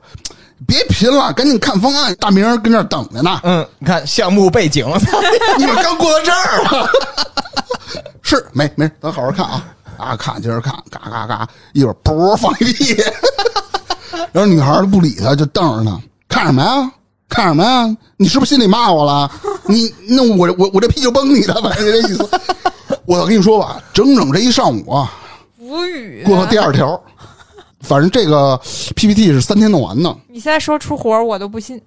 [0.66, 2.14] 别贫了，赶紧看方案。
[2.20, 4.86] 大明儿跟这儿等着呢，嗯，你看项目背景，
[5.58, 6.88] 你们刚过到这儿了，
[8.22, 9.64] 是没没事，咱好好看啊
[9.98, 12.96] 啊，看接着看，嘎嘎嘎，一会儿噗放一屁，
[14.32, 16.92] 然后女孩儿不理他，就瞪着他，看什么呀？
[17.28, 17.96] 看什么呀？
[18.16, 19.30] 你是不是心里骂我了？
[19.66, 22.28] 你那我我我这屁就崩你了，反 正这意思。
[23.04, 25.12] 我跟你说吧，整整这一上午啊，
[25.58, 26.22] 无语。
[26.24, 27.00] 过到第二条，
[27.80, 28.60] 反正这个
[28.94, 31.80] PPT 是三天弄完的，你现在说出活儿我都不信。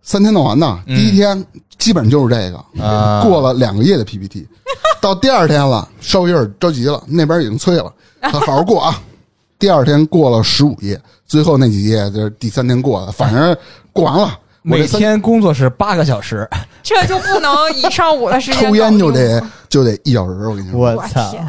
[0.00, 1.44] 三天弄完的，第一天
[1.76, 4.46] 基本就是这个，啊过了两个月的 PPT，
[5.00, 9.00] 到第二天了，稍微有点着急了，那边已经催了，他好好过啊，
[9.58, 13.56] 第二天过了十五页，最后那几页就是第三天过的，反正
[13.92, 14.38] 过完了。
[14.64, 16.46] 我每这三天工作是八个小时，
[16.82, 21.30] 这就不能一上午的时间 抽烟就得就得一小时，我跟你说我我操！
[21.30, 21.42] 天，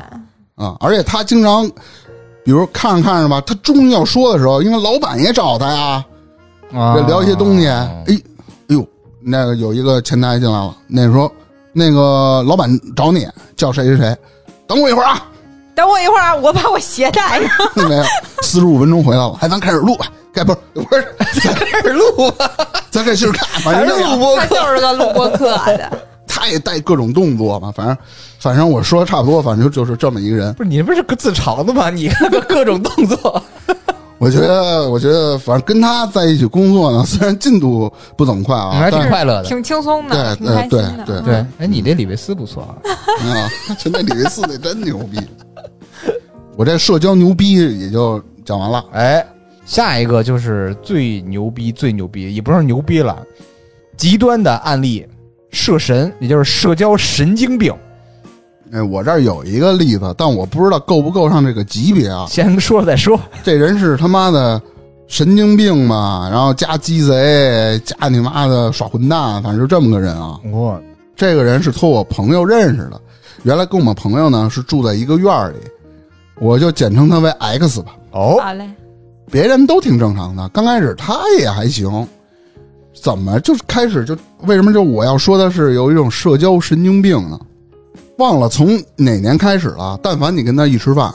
[0.56, 0.78] 啊！
[0.80, 1.68] 而且他经常，
[2.45, 6.06] 比如看着看着吧，他终于要说的时候，因为老板也找他呀，
[6.74, 7.68] 啊聊一些东西。
[7.68, 8.22] 哎，哎
[8.68, 8.88] 呦，
[9.22, 11.30] 那个有一个前台进来了，那时候
[11.80, 13.26] 那个老板找你，
[13.56, 14.18] 叫谁谁谁，
[14.68, 15.26] 等我一会儿啊。
[15.74, 17.50] 等我一会儿啊，我把我鞋带上。
[17.88, 18.04] 没有，
[18.42, 20.08] 四十五分钟回来了，还，咱开始录吧。
[20.34, 22.52] 该不是不是，咱开始录吧，
[22.92, 24.38] 咱开始看，反正录播。
[24.38, 25.90] 他就是个录播课的，
[26.28, 27.98] 他也带各种动作嘛，反正
[28.40, 30.54] 反正我说的差不多，反正就是这么一个人。
[30.56, 31.90] 不是你不是个自嘲的吗？
[31.90, 33.42] 你看个各种动作，
[34.20, 39.47] 我觉得，我觉得，反正跟他在一起工作呢，虽然进度不怎么快啊，还挺快乐的。
[39.47, 41.05] 挺轻松的，对挺开心的。
[41.05, 42.76] 对对对，哎，你这李维斯不错啊。
[43.26, 43.49] 啊，
[43.80, 45.17] 就那李维斯那真牛逼。
[46.57, 48.84] 我这社交牛逼也就讲完了。
[48.91, 49.26] 哎，
[49.65, 53.26] 下一个就是最牛逼、最牛逼，也不是牛逼了，
[53.95, 55.07] 极端的案例，
[55.51, 57.74] 社神，也就是社交神经病。
[58.72, 62.28] 哎，我这儿有一个例子，但我不知道够不够上这个级别啊。
[62.30, 63.20] 先说了再说。
[63.43, 64.61] 这人是他妈的
[65.07, 70.39] 神经病嘛，然后加鸡贼，加你妈的耍混蛋，反正就这么个人啊。
[70.51, 70.80] 我
[71.15, 73.01] 这个人是托我朋友认识的，
[73.41, 75.57] 原来跟我们朋友呢是住在一个院儿里，
[76.39, 77.95] 我就简称他为 X 吧。
[78.11, 78.70] 哦，好嘞，
[79.32, 82.07] 别人都挺正常的，刚开始他也还行，
[82.93, 87.39] 怎么就开始就为什么就我要说的是有一种社交神经病呢？
[88.20, 91.11] 忘了从哪年开始了，但凡你跟他一吃饭，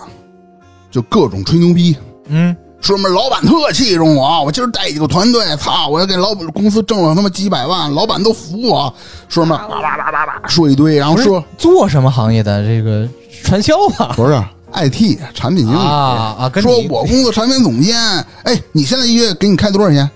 [0.90, 1.94] 就各种吹牛逼，
[2.28, 8.92] 嗯，说什么老板特器重我，我今儿带几个团队，操，我要给老板公司挣了他妈几百万，老板都服我，
[9.28, 12.64] 说什么叭叭叭叭叭说一堆，然后说做什么行业的？
[12.64, 13.08] 这个
[13.42, 14.14] 传销吧？
[14.16, 14.42] 不是
[14.72, 17.96] IT 产品经理啊啊，跟说我公司产品总监，
[18.44, 20.10] 哎，你现在一月给你开多少钱？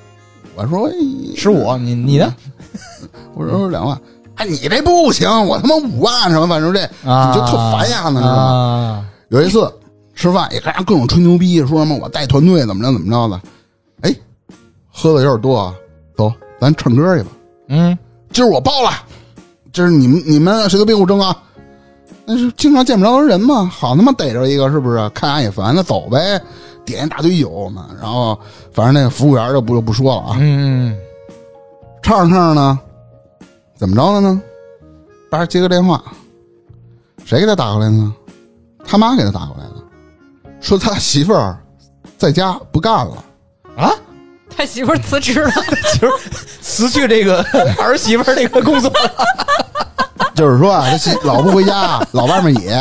[0.54, 0.92] 我说哎
[1.36, 2.34] 十五，你你呢？
[3.34, 3.96] 我说两万，
[4.38, 8.42] 哎，你这不行，我他妈五万什么，反正这啊，你就特烦呀呢，知道吗？
[8.42, 9.70] 啊，有一次
[10.14, 13.40] 吃饭也跟人各种吹牛逼，说什么我带团队怎么着怎么着的，
[14.02, 14.14] 哎，
[14.92, 15.74] 喝的有点多啊，
[16.16, 17.30] 走，咱唱歌去吧，
[17.68, 17.98] 嗯，
[18.32, 18.90] 今儿我包了，
[19.72, 21.36] 今儿你们你们谁都别给我争啊。
[22.24, 25.08] 那是经常见不着人嘛，好他妈逮着一个是不是？
[25.10, 26.40] 看俺也烦，那走呗，
[26.84, 28.38] 点一大堆酒嘛，然后
[28.72, 30.94] 反正那个服务员就不就不说了啊，嗯，
[32.02, 32.78] 唱着唱着呢，
[33.78, 34.42] 怎么着了呢？
[35.30, 36.02] 叭接个电话，
[37.24, 38.12] 谁给他打过来呢？
[38.84, 41.56] 他妈给他打过来的，说他媳妇儿
[42.16, 43.24] 在家不干了。
[43.76, 43.92] 啊，
[44.56, 45.52] 他媳妇儿辞职了，
[46.00, 46.28] 就是
[46.60, 47.40] 辞去这个
[47.78, 49.24] 儿媳妇儿这个工作了？
[50.34, 52.74] 就是说啊，他媳老不回家，老外面野，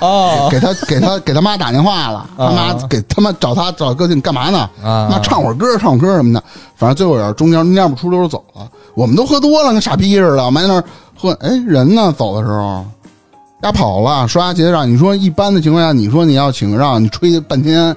[0.00, 0.48] 哦。
[0.50, 4.68] 给他给他给他妈打电话了，他妈给他妈找他找哥你干嘛呢？
[4.82, 5.08] 啊。
[5.08, 6.42] 妈唱会儿歌，唱会儿歌什么的，
[6.74, 8.68] 反正最后也是中间蔫不出溜走了。
[8.94, 10.84] 我们都喝多了，跟傻逼似的，埋那儿
[11.16, 11.32] 喝。
[11.40, 12.14] 哎，人呢？
[12.16, 12.84] 走的时候，
[13.62, 14.90] 丫跑了，刷结账。
[14.90, 17.94] 你说一般的情况下，你说你要请个让，你吹半天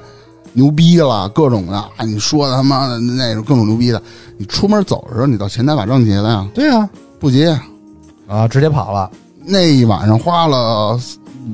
[0.53, 4.01] 牛逼了，各种的，啊，你说他妈的那种各种牛逼的，
[4.37, 6.47] 你出门走的时候，你到前台把账结了呀？
[6.53, 6.87] 对啊，
[7.19, 7.49] 不结，
[8.27, 9.09] 啊，直接跑了。
[9.47, 10.99] 那一晚上花了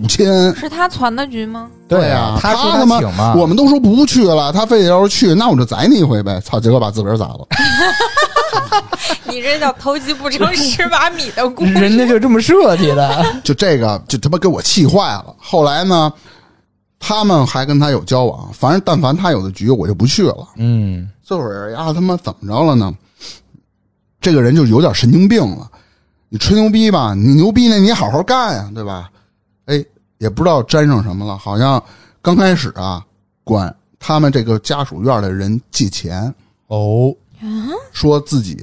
[0.02, 0.54] 五千。
[0.56, 1.68] 是他攒的局吗？
[1.88, 6.40] 对呀、他说他他妈，我们都说不去了，他非得要是去，那我就宰你一回呗！
[6.40, 7.48] 操，结果把自个儿宰了。
[9.26, 11.74] 你这叫投机不成蚀把米的故事。
[11.74, 13.26] 人家就这么设计的。
[13.44, 15.36] 就这个，就他妈给我气坏了。
[15.38, 16.12] 后来呢，
[17.00, 20.48] 他们还跟他有交往，反正但凡他有的局，我就不去了。
[20.58, 22.94] 嗯，这会儿呀，他妈怎么着了呢？
[24.20, 25.70] 这个人就有点神经病了。
[26.30, 29.10] 你吹牛逼吧，你牛逼呢，你好好干呀，对吧？
[29.66, 29.84] 哎，
[30.18, 31.84] 也不知道沾上什么了，好像
[32.22, 33.04] 刚开始啊，
[33.44, 36.34] 管他们这个家属院的人借钱，
[36.68, 37.14] 哦，
[37.92, 38.58] 说自己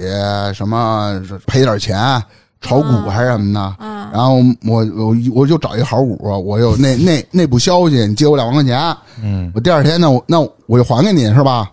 [0.55, 2.23] 什么赔点钱，
[2.61, 3.77] 炒股还是什么的。
[3.81, 6.17] 嗯然后我我我就找一好股，
[6.47, 11.71] 我有内内内部消息，你借我两万块钱，嗯，我第二天呢，我那我就还给你是吧？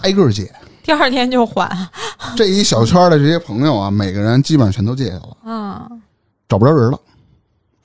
[0.00, 0.50] 挨个借。
[0.82, 1.70] 第二天就还
[2.36, 5.86] 这一小圈的这些朋友啊，每个人基本上全都借下了，啊，
[6.48, 6.98] 找不着人了，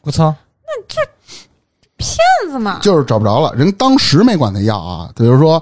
[0.03, 1.01] 我操，那这
[1.97, 2.17] 骗
[2.49, 3.53] 子嘛，就是找不着了。
[3.53, 5.61] 人当时没管他要啊，比如说，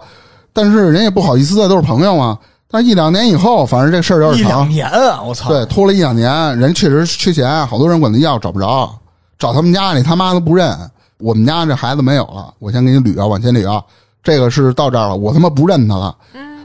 [0.53, 2.37] 但是人也不好意思啊，都是朋友嘛。
[2.69, 5.21] 但一两年以后，反正这事儿有一两点长，年啊！
[5.21, 8.93] 我操，对，拖了一两年，人确实缺钱，好多人管他要，找不着，
[9.39, 10.77] 找他们家里他妈都不认。
[11.19, 13.81] 我们家这孩子没有了，我先给你捋啊，往前捋啊。
[14.21, 16.15] 这个是到这儿了，我他妈不认他了。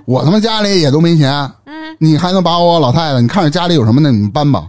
[0.04, 3.20] 我他妈家里也都没钱，嗯，你还能把我老太太？
[3.20, 4.10] 你看着家里有什么呢？
[4.10, 4.64] 你们搬吧。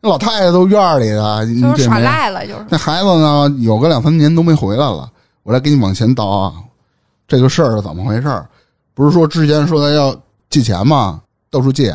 [0.00, 5.10] 那老太太都院儿里的，你就是耍赖了，就是那孩子呢，有个两三年都没回来了。
[5.42, 6.52] 我来给你往前倒啊，
[7.26, 8.46] 这个事儿是怎么回事儿？
[8.94, 10.14] 不是说之前说他要
[10.56, 11.20] 借钱嘛？
[11.50, 11.94] 到处借。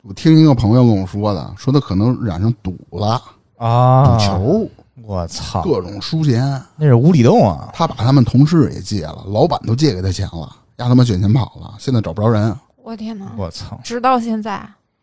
[0.00, 3.22] 我听一个朋友跟我说的，说他可能染上赌了，
[3.58, 4.68] 啊赌球，
[5.04, 6.58] 我操，各种输钱。
[6.74, 7.68] 那是无底洞啊！
[7.74, 13.26] 他把他们同事也借了，老板都借给他钱了，让他们卷钱跑了，现在找不着人我天哪！
[13.36, 14.54] 我操，直到现在，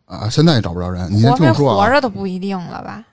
[0.06, 0.28] 啊！
[0.28, 1.08] 现在也找不着人。
[1.12, 3.04] 你先听我说啊，活着都不一定了吧？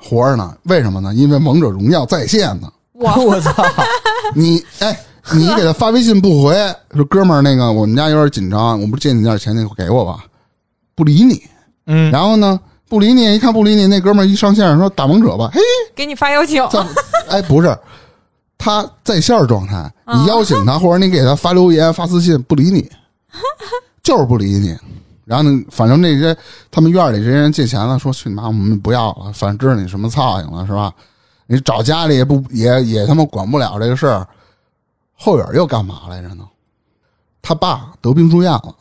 [0.00, 0.56] 活着呢？
[0.62, 1.12] 为什么呢？
[1.12, 2.72] 因为王者荣耀在线呢。
[2.92, 3.64] 我 我操，
[4.36, 4.96] 你哎，
[5.32, 6.54] 你给他发微信不回，
[6.94, 10.24] 说哥们儿，那个我们家有点紧张，我不是借你点钱，你给我吧，
[10.94, 11.42] 不理你。
[11.86, 15.60] 嗯，然后呢，不理你，一看不理你，那哥们儿一上线说打王者吧，嘿，
[15.94, 16.84] 给你发邀请， 在
[17.28, 17.74] 哎不是，
[18.58, 22.90] 他在线状态，啊你邀请他或者你给他发留言发私信，不理你，
[24.02, 24.76] 就是不理你。
[25.24, 26.36] 然后呢，反正那些
[26.70, 30.92] 他们院里这些人借钱了，说去你妈，我们不要了，反正知道你什么操性了，是吧？
[31.46, 34.26] 你找家里也不也也他妈管不了这个事儿。
[35.14, 36.48] 后院又干嘛来着呢？
[37.40, 38.74] 他爸得病住院了，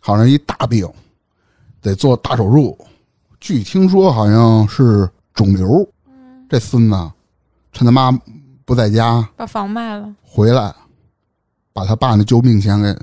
[0.00, 0.88] 好像一大病，
[1.80, 2.76] 得做大手术。
[3.40, 5.88] 据听说好像是肿瘤。
[6.48, 7.10] 这孙子
[7.72, 8.10] 趁他妈
[8.64, 10.74] 不在家把房卖了，回来，
[11.72, 12.96] 把他爸那救命钱给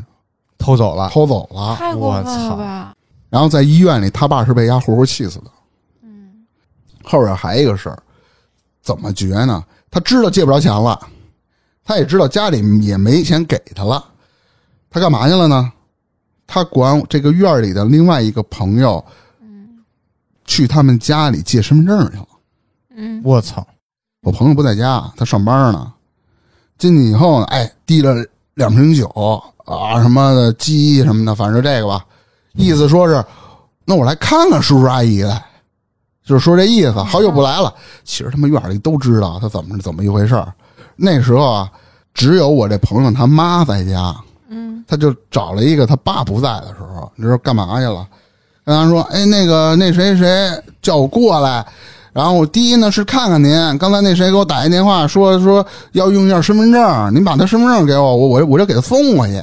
[0.57, 1.75] 偷走了，偷走了。
[1.75, 2.95] 太过分我操了吧？
[3.29, 5.51] 然后在医院里，他爸是被压活活气死的。
[6.01, 6.45] 嗯，
[7.03, 8.03] 后边还有一个事儿，
[8.81, 9.63] 怎么绝呢？
[9.91, 10.99] 他知道借不着钱了，
[11.86, 14.03] 他也知道家里也没钱给他了，
[14.89, 15.71] 他干嘛去了呢？
[16.47, 19.03] 他管这个院里的另外一个朋友，
[20.45, 22.27] 去他们家里借身份证去了。
[22.95, 23.65] 嗯，我操，
[24.21, 25.93] 我朋友不在家，他上班呢。
[26.77, 28.25] 进去以后呢，哎，递了
[28.55, 29.07] 两瓶酒
[29.65, 32.05] 啊，什么的鸡什么的，反正这个吧，
[32.53, 33.23] 意思说是，
[33.86, 35.43] 那我来看看叔叔阿姨来，
[36.23, 36.91] 就是说这意思。
[36.91, 37.73] 好久不来了，
[38.03, 40.53] 其实他们院里都知道他怎么怎么一回事儿。
[40.96, 41.72] 那时候啊，
[42.14, 44.16] 只有我这朋友他妈在家，
[44.50, 48.08] 嗯，他就找了一个他爸不在的时候，你知道干嘛去了？
[48.64, 50.50] 跟他说：“哎，那个那谁谁
[50.82, 51.64] 叫我过来，
[52.12, 59.39] 然后我第一呢是看看您，刚才那谁给我打一电话说说要用一下身份证，您把他身份证给我，我我我就给他送过去，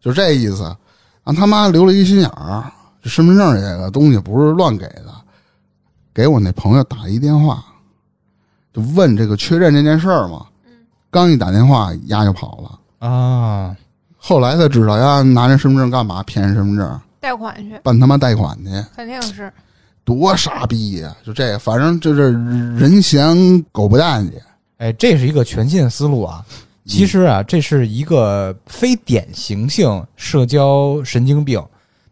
[0.00, 0.74] 就这意思。
[1.22, 2.64] 让他妈留了一心眼儿，
[3.00, 5.14] 这身份证这个东西不是乱给的，
[6.12, 7.62] 给我那朋友打一电话，
[8.74, 10.46] 就问这个确认这件事儿嘛。
[11.18, 13.08] 刚一打电话，丫就跑了。
[13.08, 13.76] 啊，
[14.16, 16.22] 后来才知道丫，拿人身份证干嘛？
[16.22, 19.52] 骗人身份证，贷款去，办他妈贷款去，肯定是。
[20.04, 21.14] 多傻逼呀！
[21.26, 22.32] 就这个，反正就是
[22.78, 24.40] 人嫌狗不淡去。
[24.78, 26.42] 哎，这是一个全新的思路啊。
[26.86, 31.62] 其实啊，这是一个非典型性社交神经病，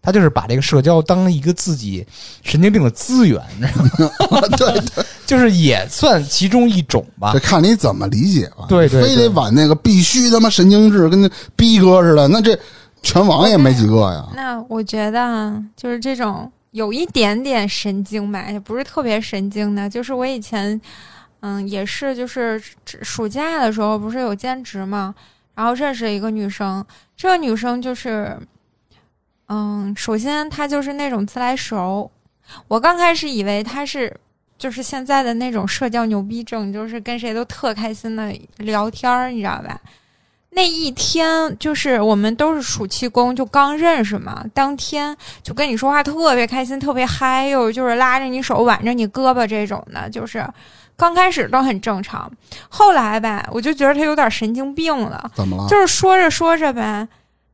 [0.03, 2.07] 他就是把这个社交当一个自己
[2.43, 4.41] 神经病的资源，你知道吗？
[4.59, 7.41] 对 对，就是也算其中一种吧这。
[7.41, 8.65] 看你怎么理解吧。
[8.69, 12.57] 对对对非得往那个必须他妈神经质，跟那逼哥似的，那这
[13.03, 14.25] 全网也没几个呀。
[14.35, 19.91] 那我觉得啊就是这种有一点点神经吧，也不是特别神经的。
[19.91, 20.81] 就是我以前，
[21.41, 22.63] 嗯，也是就是
[23.03, 25.15] 暑假的时候不是有兼职嘛，
[25.55, 26.85] 然后认识一个女生，
[27.17, 28.39] 这个女生就是，
[29.49, 32.09] 嗯，首先她就是那种自来熟，
[32.69, 34.15] 我刚开始以为她是。
[34.59, 39.81] 就是现在的那种社交牛逼症，就是跟谁都特开心的聊天儿，你知道吧？
[40.51, 50.43] 那一天就是我们都是暑期工，就刚认识嘛，当天就跟你说话特别开心，特别嗨，又就是拉着你手挽着你胳膊这种的，就是
[50.97, 52.31] 刚开始都很正常，
[52.71, 55.69] 后来吧，我就觉得他有点神经病了，怎么了？
[55.69, 57.07] 就是说着说着呗，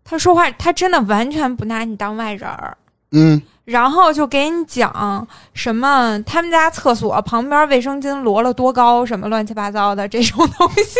[0.05, 2.76] 他说话他真的完全不拿你当外人儿。
[3.11, 10.98] 嗯，然后就给你讲什么他们家厕所旁边卫生巾摞了多高，什么乱七八糟的这种东西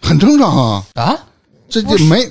[0.00, 0.82] 很正常啊。
[0.94, 1.18] 啊，
[1.68, 2.28] 这不是这没，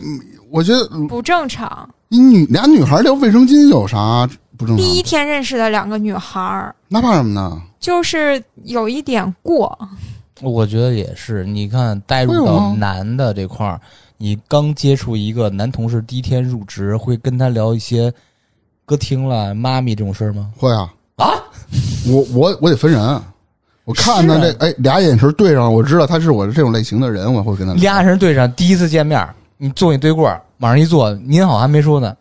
[0.51, 1.89] 我觉得不正常。
[2.07, 4.77] 你女俩女孩聊卫生巾有啥不正常？
[4.77, 7.59] 第一天认识的两个女孩，那怕什么呢？
[7.79, 9.75] 就是有一点过，
[10.41, 11.43] 我觉得也是。
[11.43, 13.81] 你看，带入到男的这块儿，
[14.17, 18.13] 你刚接触一个男同事，第一天入职，会跟他聊一些
[18.85, 20.49] 歌厅了、妈咪这种事儿吗？
[20.57, 20.91] 会啊。
[21.15, 21.29] 啊！
[22.07, 23.21] 我我我得分人，
[23.85, 29.27] 我看他是这哎俩眼神对上了，我知道他是我这种类型的人，我会跟他俩眼神对上，第一次见面，
[29.57, 30.25] 你坐你对过，
[30.57, 32.15] 往上一坐，您好还没说呢，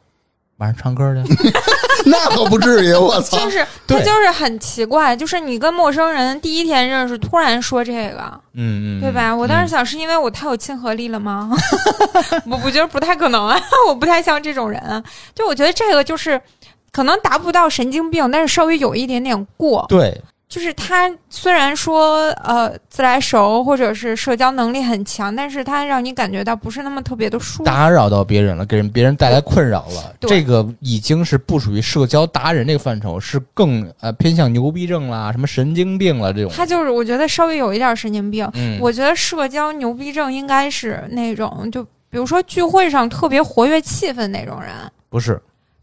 [0.63, 1.35] 晚上唱歌去。
[2.07, 3.37] 那可不至于，我操！
[3.39, 8.23] 就是他对就是很奇怪，就是你跟陌生人第一天认识，突然说这个，
[8.55, 9.35] 嗯嗯，对吧？
[9.35, 11.51] 我当时嗯想，是因为我太有亲和力了吗？
[12.51, 15.03] 我我觉得不太可能啊， 我不太像这种人。
[15.35, 16.41] 就我觉得这个就是
[16.91, 19.85] 可能达不到神经病，但是稍微有一点点过。
[19.89, 20.21] 对，
[20.53, 27.65] 就是他虽然说呃自来熟或者是社交能力很强，但是他让你感觉到不是那么特别的舒服。
[27.65, 36.53] 打扰到别人了，给人别人带来困扰了， 这个已经是不属于社交达人这个范畴，是更呃偏向牛逼症啦、什么神经病了这种。
[36.55, 38.47] 他就是我觉得稍微有一点神经病。
[38.53, 44.71] 嗯，我觉得社交牛逼症应该是那种就比如说聚会上特别活跃气氛那种人，
[45.09, 45.41] 不是，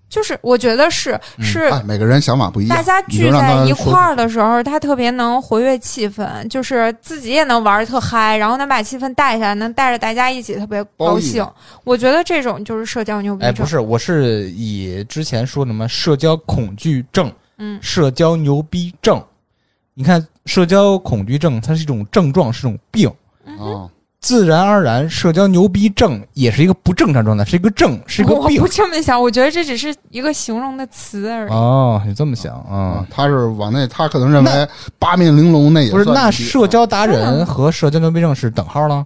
[0.09, 11.47] 就是我觉得是嗯是哎，每个人想法不一样，大家聚在一块儿的时候，他特别能活跃气氛，就是自己也能玩的特嗨，然后能把气氛带下来，能带着大家一起特别高兴。
[11.83, 13.63] 我觉得这种就是社交牛逼哎，症。
[13.63, 19.23] 不是，我是以之前说什么社交恐惧症、嗯社交牛逼症。
[19.93, 23.07] 你看，社交恐惧症它是一种症状，是一种病。
[23.45, 23.89] 啊，
[24.21, 28.67] 自然而然，社交牛逼症也是一个不正常状态，是一个症，是一个病我不。
[28.67, 31.51] 这么想，我觉得这只是一个形容的词而已。
[31.51, 34.67] 哦，你这么想啊啊？，他是往那，他可能认为
[34.97, 39.05] 八面玲珑那也不是，那社交达人嗯和社交牛逼症是等号了？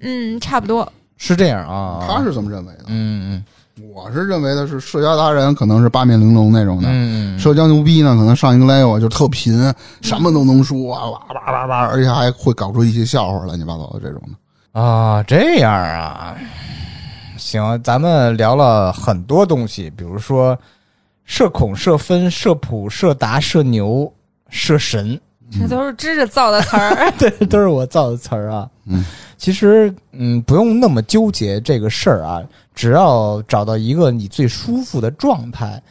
[0.00, 0.90] 嗯，差不多。
[1.16, 2.06] 是这样啊？
[2.08, 3.44] 他是这么认为的，嗯嗯
[3.82, 14.80] 我是认为的是社交达人可能是八面玲珑那种嗯的，嗯，社交牛逼呢可能上一个 level 就特贫，什么都能说，哇哇哇哇，而且还会搞出一些笑话乱七八糟的这种的。
[14.80, 16.36] 啊，这样啊，
[17.36, 20.58] 行，咱们聊了很多东西，比如说
[21.24, 24.12] 社恐、社分、社普、社达、社牛、
[24.50, 25.18] 社神，
[25.50, 27.12] 这都是知识造的词儿。
[27.18, 28.68] 对，都是我造的词儿啊。
[28.86, 29.04] 嗯，
[29.36, 32.42] 其实嗯，不用那么纠结这个事儿啊，
[32.74, 35.82] 只要找到一个你最舒服的状态，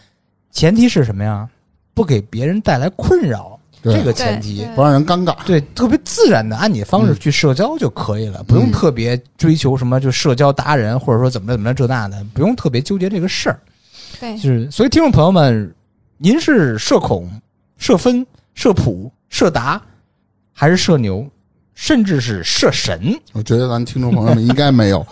[0.51, 1.47] 前提是什么呀？
[1.93, 4.63] 不给别人带来困扰，这个前提。
[4.75, 5.35] 不让人尴尬。
[5.45, 13.59] 对，特别自然的按你的方式去社交就可以了，不用特别追求什么就社交达人，或者说怎么着怎么着这那的，不用特别纠结这个事儿。
[14.19, 15.73] 对就是，所以听众朋友们，
[16.19, 17.27] 您是社恐、
[17.77, 19.81] 社分、社普、社达，
[20.53, 21.25] 还是射牛，
[21.75, 23.19] 甚至是射神？
[23.33, 25.05] 我觉得咱听众朋友们应该没有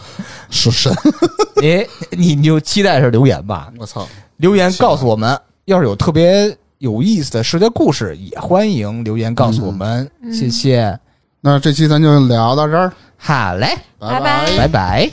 [0.50, 0.94] 射神。
[1.64, 4.08] 哎，你你就期待着留言吧，我操，
[4.38, 10.98] 留言告诉我们，要是有特别有意思的社交故事，也欢迎留言告诉我们，嗯谢谢。
[11.42, 15.10] 那这期咱就聊到这儿，好嘞，拜拜拜拜。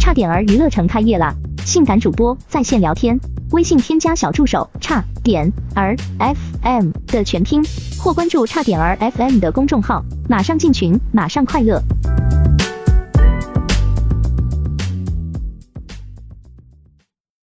[0.00, 1.32] 差点儿娱乐城开业了！
[1.64, 3.18] 性感主播在线聊天，
[3.52, 7.62] 微信添加小助手差点儿 FM 的全拼，
[7.98, 11.80] 或关注差点儿 FM 的公众号，马上进群，马上快乐。